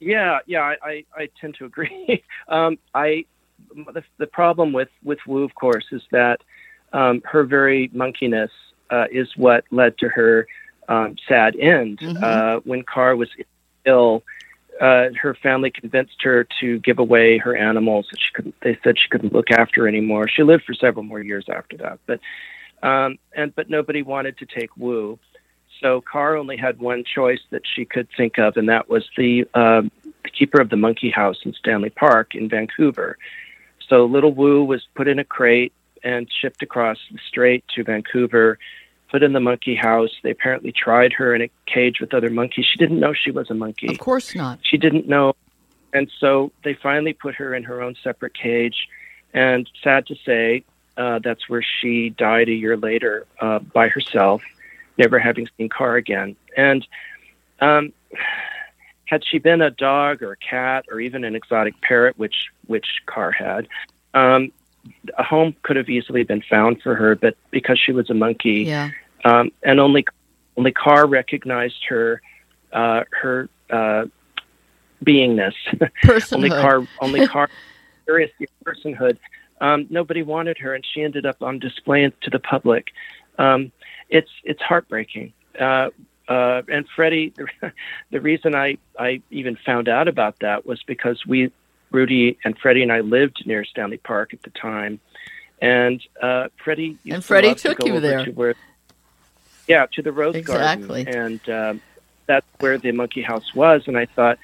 Yeah, 0.00 0.38
yeah, 0.46 0.60
I, 0.60 0.76
I, 0.82 1.04
I 1.16 1.28
tend 1.40 1.56
to 1.56 1.64
agree. 1.64 2.22
um, 2.48 2.78
I 2.94 3.24
the, 3.74 4.02
the 4.18 4.26
problem 4.26 4.72
with 4.72 4.88
with 5.02 5.18
Woo, 5.26 5.44
of 5.44 5.54
course, 5.54 5.86
is 5.92 6.02
that 6.10 6.40
um, 6.92 7.22
her 7.24 7.44
very 7.44 7.90
monkiness 7.92 8.50
uh, 8.90 9.06
is 9.10 9.28
what 9.36 9.64
led 9.70 9.98
to 9.98 10.08
her 10.08 10.46
um, 10.88 11.16
sad 11.28 11.56
end. 11.56 11.98
Mhm. 11.98 12.22
Uh, 12.22 12.60
when 12.64 12.82
Carr 12.82 13.16
was 13.16 13.28
ill, 13.84 14.22
uh, 14.80 15.08
her 15.20 15.34
family 15.34 15.70
convinced 15.70 16.22
her 16.22 16.46
to 16.60 16.78
give 16.80 16.98
away 16.98 17.38
her 17.38 17.54
animals. 17.56 18.08
That 18.10 18.20
she 18.20 18.32
couldn't. 18.32 18.54
They 18.62 18.78
said 18.82 18.98
she 18.98 19.08
couldn't 19.08 19.32
look 19.32 19.50
after 19.50 19.86
anymore. 19.86 20.28
She 20.28 20.42
lived 20.42 20.64
for 20.64 20.74
several 20.74 21.04
more 21.04 21.20
years 21.20 21.46
after 21.48 21.76
that, 21.78 21.98
but 22.06 22.20
um, 22.82 23.18
and 23.34 23.54
but 23.54 23.68
nobody 23.68 24.02
wanted 24.02 24.38
to 24.38 24.46
take 24.46 24.76
Woo. 24.76 25.18
So 25.80 26.00
Carr 26.00 26.36
only 26.36 26.56
had 26.56 26.80
one 26.80 27.04
choice 27.04 27.40
that 27.50 27.62
she 27.64 27.84
could 27.84 28.08
think 28.16 28.38
of, 28.38 28.56
and 28.56 28.68
that 28.68 28.88
was 28.88 29.08
the, 29.16 29.46
um 29.54 29.90
the 30.24 30.30
keeper 30.30 30.60
of 30.60 30.70
the 30.70 30.76
monkey 30.76 31.10
house 31.10 31.38
in 31.44 31.52
Stanley 31.54 31.90
Park 31.90 32.34
in 32.34 32.48
Vancouver. 32.48 33.16
So 33.88 34.04
little 34.04 34.32
Woo 34.32 34.64
was 34.64 34.86
put 34.94 35.08
in 35.08 35.18
a 35.18 35.24
crate 35.24 35.72
and 36.04 36.28
shipped 36.30 36.62
across 36.62 36.98
the 37.10 37.18
strait 37.26 37.64
to 37.74 37.82
Vancouver, 37.84 38.58
put 39.10 39.22
in 39.22 39.32
the 39.32 39.40
monkey 39.40 39.74
house. 39.74 40.10
They 40.22 40.30
apparently 40.30 40.72
tried 40.72 41.12
her 41.14 41.34
in 41.34 41.42
a 41.42 41.50
cage 41.66 42.00
with 42.00 42.14
other 42.14 42.30
monkeys. 42.30 42.66
She 42.66 42.78
didn't 42.78 43.00
know 43.00 43.12
she 43.14 43.30
was 43.30 43.50
a 43.50 43.54
monkey 43.54 43.88
Of 43.88 43.98
course 43.98 44.34
not. 44.34 44.58
she 44.62 44.76
didn't 44.76 45.08
know 45.08 45.34
and 45.94 46.10
so 46.20 46.52
they 46.64 46.74
finally 46.74 47.14
put 47.14 47.34
her 47.36 47.54
in 47.54 47.64
her 47.64 47.80
own 47.80 47.94
separate 48.04 48.34
cage 48.34 48.88
and 49.32 49.68
sad 49.82 50.06
to 50.06 50.14
say 50.24 50.62
uh, 50.98 51.18
that's 51.20 51.48
where 51.48 51.62
she 51.62 52.10
died 52.10 52.48
a 52.48 52.52
year 52.52 52.76
later 52.76 53.26
uh, 53.40 53.58
by 53.58 53.88
herself 53.88 54.42
never 54.98 55.18
having 55.18 55.48
seen 55.56 55.68
Carr 55.70 55.96
again 55.96 56.36
and 56.56 56.86
um, 57.60 57.92
had 59.08 59.22
she 59.24 59.38
been 59.38 59.60
a 59.62 59.70
dog 59.70 60.22
or 60.22 60.32
a 60.32 60.36
cat 60.36 60.84
or 60.90 61.00
even 61.00 61.24
an 61.24 61.34
exotic 61.34 61.74
parrot 61.80 62.18
which 62.18 62.36
which 62.66 62.86
Carr 63.06 63.32
had 63.32 63.66
um, 64.14 64.52
a 65.16 65.22
home 65.22 65.54
could 65.62 65.76
have 65.76 65.88
easily 65.88 66.22
been 66.22 66.42
found 66.42 66.80
for 66.82 66.94
her 66.94 67.14
but 67.14 67.34
because 67.50 67.78
she 67.84 67.92
was 67.92 68.08
a 68.10 68.14
monkey 68.14 68.64
Yeah. 68.66 68.90
um, 69.24 69.50
and 69.62 69.80
only 69.80 70.04
only 70.56 70.72
Carr 70.72 71.06
recognized 71.06 71.84
her 71.88 72.20
uh, 72.72 73.04
her 73.22 73.48
uh, 73.70 74.04
beingness. 75.04 75.54
only. 76.32 76.50
Carr 76.50 76.86
only 77.00 77.26
Carr 77.32 77.48
curious 78.04 78.30
personhood. 78.64 79.18
Um, 79.60 79.86
nobody 79.90 80.22
wanted 80.22 80.58
her, 80.58 80.74
and 80.74 80.84
she 80.84 81.02
ended 81.02 81.26
up 81.26 81.42
on 81.42 81.58
display 81.58 82.10
to 82.22 82.30
the 82.30 82.38
public. 82.38 82.88
Um, 83.38 83.72
it's 84.08 84.30
it's 84.44 84.60
heartbreaking. 84.62 85.32
Uh, 85.58 85.90
uh, 86.28 86.62
and 86.68 86.86
Freddie, 86.94 87.32
the, 88.10 88.20
reason 88.20 88.54
I, 88.54 88.76
I 88.98 89.22
even 89.30 89.56
found 89.56 89.88
out 89.88 90.08
about 90.08 90.38
that 90.40 90.66
was 90.66 90.82
because 90.82 91.24
we, 91.26 91.50
Rudy 91.90 92.38
and 92.44 92.56
Freddie 92.58 92.82
and 92.82 92.92
I 92.92 93.00
lived 93.00 93.46
near 93.46 93.64
Stanley 93.64 93.96
Park 93.96 94.34
at 94.34 94.42
the 94.42 94.50
time, 94.50 95.00
and 95.60 96.02
uh, 96.22 96.48
Freddie 96.62 96.98
And 97.04 97.22
to 97.22 97.26
Freddie 97.26 97.54
to 97.54 97.68
took 97.68 97.78
go 97.78 97.86
you 97.86 98.00
there. 98.00 98.26
to 98.26 98.30
where, 98.32 98.54
yeah, 99.66 99.86
to 99.92 100.02
the 100.02 100.12
Rose 100.12 100.34
Exactly. 100.34 101.04
Garden, 101.04 101.40
and 101.48 101.48
um, 101.48 101.82
that's 102.26 102.46
where 102.60 102.76
the 102.76 102.92
monkey 102.92 103.22
house 103.22 103.54
was. 103.54 103.82
And 103.86 103.96
I 103.96 104.06
thought, 104.06 104.38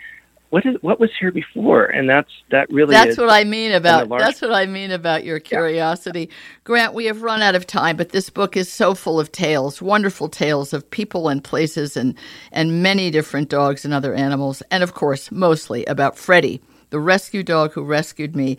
what 0.54 0.64
is 0.64 0.76
what 0.82 1.00
was 1.00 1.10
here 1.18 1.32
before? 1.32 1.86
And 1.86 2.08
that's 2.08 2.30
that 2.52 2.70
really 2.70 2.92
That's 2.92 3.10
is 3.10 3.18
what 3.18 3.28
I 3.28 3.42
mean 3.42 3.72
about 3.72 4.08
large- 4.08 4.22
that's 4.22 4.40
what 4.40 4.52
I 4.52 4.66
mean 4.66 4.92
about 4.92 5.24
your 5.24 5.40
curiosity. 5.40 6.30
Grant, 6.62 6.94
we 6.94 7.06
have 7.06 7.22
run 7.22 7.42
out 7.42 7.56
of 7.56 7.66
time, 7.66 7.96
but 7.96 8.10
this 8.10 8.30
book 8.30 8.56
is 8.56 8.70
so 8.70 8.94
full 8.94 9.18
of 9.18 9.32
tales, 9.32 9.82
wonderful 9.82 10.28
tales 10.28 10.72
of 10.72 10.88
people 10.88 11.28
and 11.28 11.42
places 11.42 11.96
and 11.96 12.14
and 12.52 12.84
many 12.84 13.10
different 13.10 13.48
dogs 13.48 13.84
and 13.84 13.92
other 13.92 14.14
animals, 14.14 14.62
and 14.70 14.84
of 14.84 14.94
course, 14.94 15.32
mostly 15.32 15.84
about 15.86 16.16
Freddie, 16.16 16.62
the 16.90 17.00
rescue 17.00 17.42
dog 17.42 17.72
who 17.72 17.82
rescued 17.82 18.36
me. 18.36 18.56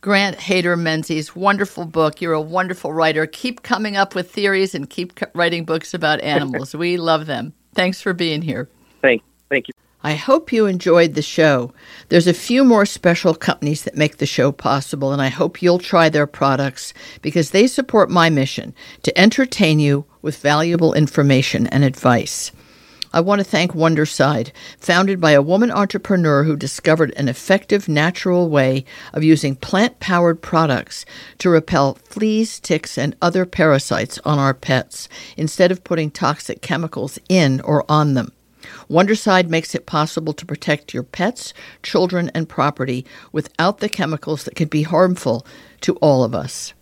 Grant 0.00 0.40
Hayter 0.40 0.76
Menzies, 0.76 1.36
wonderful 1.36 1.84
book. 1.84 2.20
You're 2.20 2.32
a 2.32 2.40
wonderful 2.40 2.92
writer. 2.92 3.24
Keep 3.24 3.62
coming 3.62 3.96
up 3.96 4.16
with 4.16 4.32
theories 4.32 4.74
and 4.74 4.90
keep 4.90 5.12
writing 5.32 5.64
books 5.64 5.94
about 5.94 6.20
animals. 6.36 6.74
we 6.74 6.96
love 6.96 7.26
them. 7.26 7.54
Thanks 7.72 8.02
for 8.02 8.12
being 8.12 8.42
here. 8.42 8.68
thank 9.00 9.22
thank 9.48 9.68
you. 9.68 9.74
I 10.06 10.14
hope 10.14 10.52
you 10.52 10.66
enjoyed 10.66 11.14
the 11.14 11.20
show. 11.20 11.72
There's 12.10 12.28
a 12.28 12.32
few 12.32 12.62
more 12.62 12.86
special 12.86 13.34
companies 13.34 13.82
that 13.82 13.96
make 13.96 14.18
the 14.18 14.24
show 14.24 14.52
possible, 14.52 15.12
and 15.12 15.20
I 15.20 15.30
hope 15.30 15.60
you'll 15.60 15.80
try 15.80 16.08
their 16.08 16.28
products 16.28 16.94
because 17.22 17.50
they 17.50 17.66
support 17.66 18.08
my 18.08 18.30
mission 18.30 18.72
to 19.02 19.18
entertain 19.18 19.80
you 19.80 20.04
with 20.22 20.38
valuable 20.38 20.94
information 20.94 21.66
and 21.66 21.82
advice. 21.82 22.52
I 23.12 23.18
want 23.18 23.40
to 23.40 23.44
thank 23.44 23.72
Wondercide, 23.72 24.52
founded 24.78 25.20
by 25.20 25.32
a 25.32 25.42
woman 25.42 25.72
entrepreneur 25.72 26.44
who 26.44 26.54
discovered 26.54 27.12
an 27.16 27.28
effective 27.28 27.88
natural 27.88 28.48
way 28.48 28.84
of 29.12 29.24
using 29.24 29.56
plant 29.56 29.98
powered 29.98 30.40
products 30.40 31.04
to 31.38 31.50
repel 31.50 31.94
fleas, 31.94 32.60
ticks, 32.60 32.96
and 32.96 33.16
other 33.20 33.44
parasites 33.44 34.20
on 34.24 34.38
our 34.38 34.54
pets 34.54 35.08
instead 35.36 35.72
of 35.72 35.82
putting 35.82 36.12
toxic 36.12 36.62
chemicals 36.62 37.18
in 37.28 37.60
or 37.62 37.84
on 37.90 38.14
them. 38.14 38.30
Wondercide 38.88 39.50
makes 39.50 39.74
it 39.74 39.86
possible 39.86 40.32
to 40.32 40.46
protect 40.46 40.94
your 40.94 41.02
pets, 41.02 41.52
children, 41.82 42.30
and 42.34 42.48
property 42.48 43.04
without 43.32 43.78
the 43.78 43.88
chemicals 43.88 44.44
that 44.44 44.56
could 44.56 44.70
be 44.70 44.82
harmful 44.82 45.46
to 45.82 45.96
all 45.96 46.24
of 46.24 46.34
us. 46.34 46.72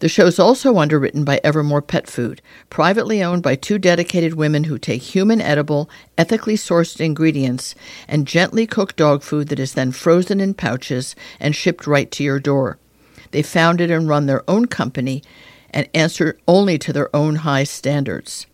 The 0.00 0.08
show 0.08 0.26
is 0.26 0.38
also 0.38 0.78
underwritten 0.78 1.24
by 1.24 1.40
Evermore 1.44 1.82
Pet 1.82 2.08
Food, 2.08 2.42
privately 2.68 3.22
owned 3.22 3.42
by 3.42 3.54
two 3.54 3.78
dedicated 3.78 4.34
women 4.34 4.64
who 4.64 4.78
take 4.78 5.02
human 5.02 5.40
edible, 5.40 5.88
ethically 6.16 6.56
sourced 6.56 7.00
ingredients 7.00 7.74
and 8.08 8.26
gently 8.26 8.66
cook 8.66 8.96
dog 8.96 9.22
food 9.22 9.48
that 9.48 9.60
is 9.60 9.74
then 9.74 9.92
frozen 9.92 10.40
in 10.40 10.54
pouches 10.54 11.14
and 11.38 11.54
shipped 11.54 11.86
right 11.86 12.10
to 12.10 12.24
your 12.24 12.40
door. 12.40 12.78
They 13.30 13.42
founded 13.42 13.90
and 13.90 14.08
run 14.08 14.26
their 14.26 14.48
own 14.50 14.66
company 14.66 15.22
and 15.70 15.88
answer 15.94 16.38
only 16.48 16.78
to 16.78 16.92
their 16.92 17.14
own 17.14 17.36
high 17.36 17.64
standards. 17.64 18.46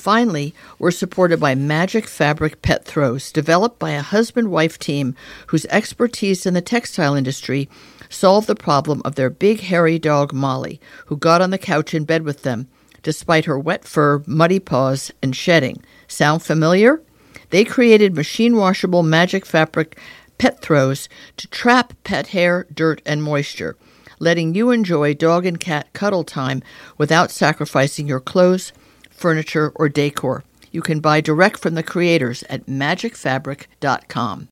Finally, 0.00 0.54
we're 0.78 0.90
supported 0.90 1.38
by 1.38 1.54
Magic 1.54 2.06
Fabric 2.06 2.62
Pet 2.62 2.86
Throws, 2.86 3.30
developed 3.30 3.78
by 3.78 3.90
a 3.90 4.00
husband 4.00 4.50
wife 4.50 4.78
team 4.78 5.14
whose 5.48 5.66
expertise 5.66 6.46
in 6.46 6.54
the 6.54 6.62
textile 6.62 7.14
industry 7.14 7.68
solved 8.08 8.46
the 8.46 8.54
problem 8.54 9.02
of 9.04 9.16
their 9.16 9.28
big 9.28 9.60
hairy 9.60 9.98
dog 9.98 10.32
Molly, 10.32 10.80
who 11.08 11.18
got 11.18 11.42
on 11.42 11.50
the 11.50 11.58
couch 11.58 11.92
in 11.92 12.04
bed 12.04 12.22
with 12.22 12.44
them, 12.44 12.66
despite 13.02 13.44
her 13.44 13.58
wet 13.58 13.84
fur, 13.84 14.22
muddy 14.26 14.58
paws, 14.58 15.12
and 15.22 15.36
shedding. 15.36 15.82
Sound 16.08 16.42
familiar? 16.42 17.02
They 17.50 17.66
created 17.66 18.16
machine 18.16 18.56
washable 18.56 19.02
magic 19.02 19.44
fabric 19.44 19.98
pet 20.38 20.62
throws 20.62 21.10
to 21.36 21.46
trap 21.48 21.92
pet 22.04 22.28
hair, 22.28 22.66
dirt, 22.72 23.02
and 23.04 23.22
moisture, 23.22 23.76
letting 24.18 24.54
you 24.54 24.70
enjoy 24.70 25.12
dog 25.12 25.44
and 25.44 25.60
cat 25.60 25.92
cuddle 25.92 26.24
time 26.24 26.62
without 26.96 27.30
sacrificing 27.30 28.08
your 28.08 28.20
clothes 28.20 28.72
furniture, 29.20 29.70
or 29.74 29.88
decor. 29.88 30.42
You 30.72 30.80
can 30.80 31.00
buy 31.00 31.20
direct 31.20 31.60
from 31.60 31.74
the 31.74 31.82
creators 31.82 32.42
at 32.44 32.66
magicfabric.com. 32.66 34.48